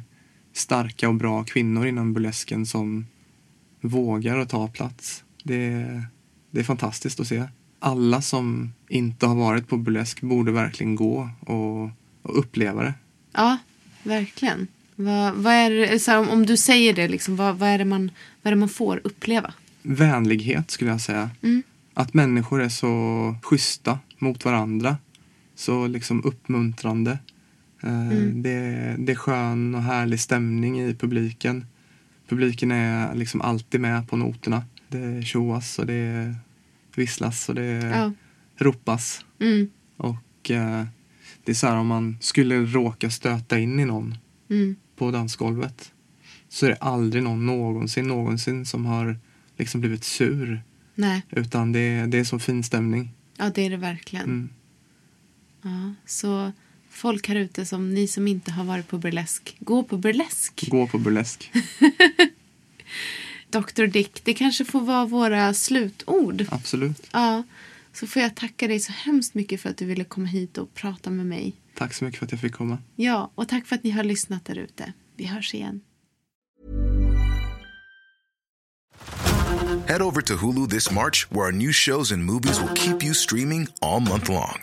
starka 0.52 1.08
och 1.08 1.14
bra 1.14 1.44
kvinnor 1.44 1.86
inom 1.86 2.12
burlesken 2.12 2.66
som 2.66 3.06
vågar 3.80 4.38
att 4.38 4.48
ta 4.48 4.68
plats. 4.68 5.24
Det 5.44 5.64
är, 5.64 6.06
det 6.50 6.60
är 6.60 6.64
fantastiskt 6.64 7.20
att 7.20 7.26
se. 7.26 7.44
Alla 7.78 8.22
som 8.22 8.72
inte 8.88 9.26
har 9.26 9.34
varit 9.34 9.68
på 9.68 9.76
burlesk 9.76 10.20
borde 10.20 10.52
verkligen 10.52 10.96
gå 10.96 11.30
och, 11.40 11.84
och 12.22 12.38
uppleva 12.38 12.82
det. 12.82 12.94
Ja, 13.32 13.58
verkligen. 14.02 14.66
Vad, 14.94 15.34
vad 15.34 15.52
är 15.52 15.70
det, 15.70 15.98
så 15.98 16.10
här, 16.10 16.18
om, 16.18 16.28
om 16.28 16.46
du 16.46 16.56
säger 16.56 16.92
det, 16.92 17.08
liksom, 17.08 17.36
vad, 17.36 17.58
vad, 17.58 17.68
är 17.68 17.78
det 17.78 17.84
man, 17.84 18.10
vad 18.42 18.50
är 18.50 18.56
det 18.56 18.60
man 18.60 18.68
får 18.68 19.00
uppleva? 19.04 19.54
vänlighet 19.82 20.70
skulle 20.70 20.90
jag 20.90 21.00
säga. 21.00 21.30
Mm. 21.42 21.62
Att 21.94 22.14
människor 22.14 22.62
är 22.62 22.68
så 22.68 23.36
schyssta 23.42 23.98
mot 24.18 24.44
varandra. 24.44 24.96
Så 25.62 25.86
liksom 25.86 26.24
uppmuntrande. 26.24 27.10
Eh, 27.82 28.08
Mm. 28.08 28.42
Det, 28.42 28.96
det 28.98 29.12
är 29.12 29.16
skön 29.16 29.74
och 29.74 29.82
härlig 29.82 30.20
stämning 30.20 30.80
i 30.80 30.94
publiken. 30.94 31.66
Publiken 32.28 32.70
är 32.70 33.14
liksom 33.14 33.40
alltid 33.40 33.80
med 33.80 34.08
på 34.08 34.16
noterna. 34.16 34.64
Det 34.88 35.22
tjoas 35.22 35.78
och 35.78 35.86
det 35.86 36.34
visslas 36.96 37.48
och 37.48 37.54
det 37.54 37.62
Ja. 37.94 38.12
ropas. 38.56 39.24
Mm, 39.40 39.70
Och 39.96 40.50
eh, 40.50 40.84
det 41.44 41.52
är 41.52 41.54
så 41.54 41.66
här 41.66 41.76
om 41.76 41.86
man 41.86 42.16
skulle 42.20 42.60
råka 42.64 43.10
stöta 43.10 43.58
in 43.58 43.80
i 43.80 43.84
någon 43.84 44.14
mm, 44.50 44.76
på 44.96 45.10
dansgolvet 45.10 45.92
så 46.48 46.66
är 46.66 46.70
det 46.70 46.76
aldrig 46.76 47.22
någon 47.22 47.46
någonsin, 47.46 48.08
någonsin 48.08 48.66
som 48.66 48.86
har 48.86 49.16
liksom 49.58 49.80
blivit 49.80 50.04
sur. 50.04 50.62
nej, 50.94 51.22
Utan 51.30 51.72
det, 51.72 52.06
det 52.06 52.18
är 52.18 52.24
så 52.24 52.38
fin 52.38 52.62
stämning. 52.64 53.12
ja 53.38 53.50
det 53.54 53.66
är 53.66 53.70
det 53.70 53.76
verkligen. 53.76 54.48
Ja, 55.62 55.94
så 56.06 56.52
folk 56.90 57.28
här 57.28 57.36
ute 57.36 57.66
som 57.66 57.94
ni 57.94 58.08
som 58.08 58.28
inte 58.28 58.52
har 58.52 58.64
varit 58.64 58.88
på 58.88 58.98
burlesk, 58.98 59.56
gå 59.58 59.82
på 59.82 59.96
burlesk. 59.96 60.68
Gå 60.68 60.86
på 60.86 60.98
burlesk. 60.98 61.52
Dr 63.50 63.86
Dick, 63.86 64.24
det 64.24 64.34
kanske 64.34 64.64
får 64.64 64.80
vara 64.80 65.06
våra 65.06 65.54
slutord. 65.54 66.46
Absolut. 66.50 67.08
Ja, 67.12 67.42
så 67.92 68.06
får 68.06 68.22
jag 68.22 68.34
tacka 68.34 68.68
dig 68.68 68.80
så 68.80 68.92
hemskt 68.92 69.34
mycket 69.34 69.60
för 69.60 69.70
att 69.70 69.76
du 69.76 69.84
ville 69.84 70.04
komma 70.04 70.26
hit 70.26 70.58
och 70.58 70.74
prata 70.74 71.10
med 71.10 71.26
mig. 71.26 71.52
Tack 71.74 71.94
så 71.94 72.04
mycket 72.04 72.18
för 72.18 72.26
att 72.26 72.32
jag 72.32 72.40
fick 72.40 72.52
komma. 72.52 72.78
Ja, 72.96 73.30
och 73.34 73.48
tack 73.48 73.66
för 73.66 73.76
att 73.76 73.84
ni 73.84 73.90
har 73.90 74.04
lyssnat 74.04 74.44
där 74.44 74.58
ute. 74.58 74.92
Vi 75.16 75.24
hörs 75.26 75.54
igen. 75.54 75.80
Head 79.86 80.02
over 80.02 80.22
to 80.22 80.34
Hulu 80.34 80.66
this 80.66 80.90
March, 80.90 81.26
where 81.30 81.46
our 81.46 81.52
new 81.52 81.72
shows 81.72 82.12
and 82.12 82.24
movies 82.24 82.60
will 82.60 82.74
keep 82.74 83.04
you 83.04 83.14
streaming 83.14 83.68
all 83.80 84.00
month 84.00 84.30
long. 84.30 84.62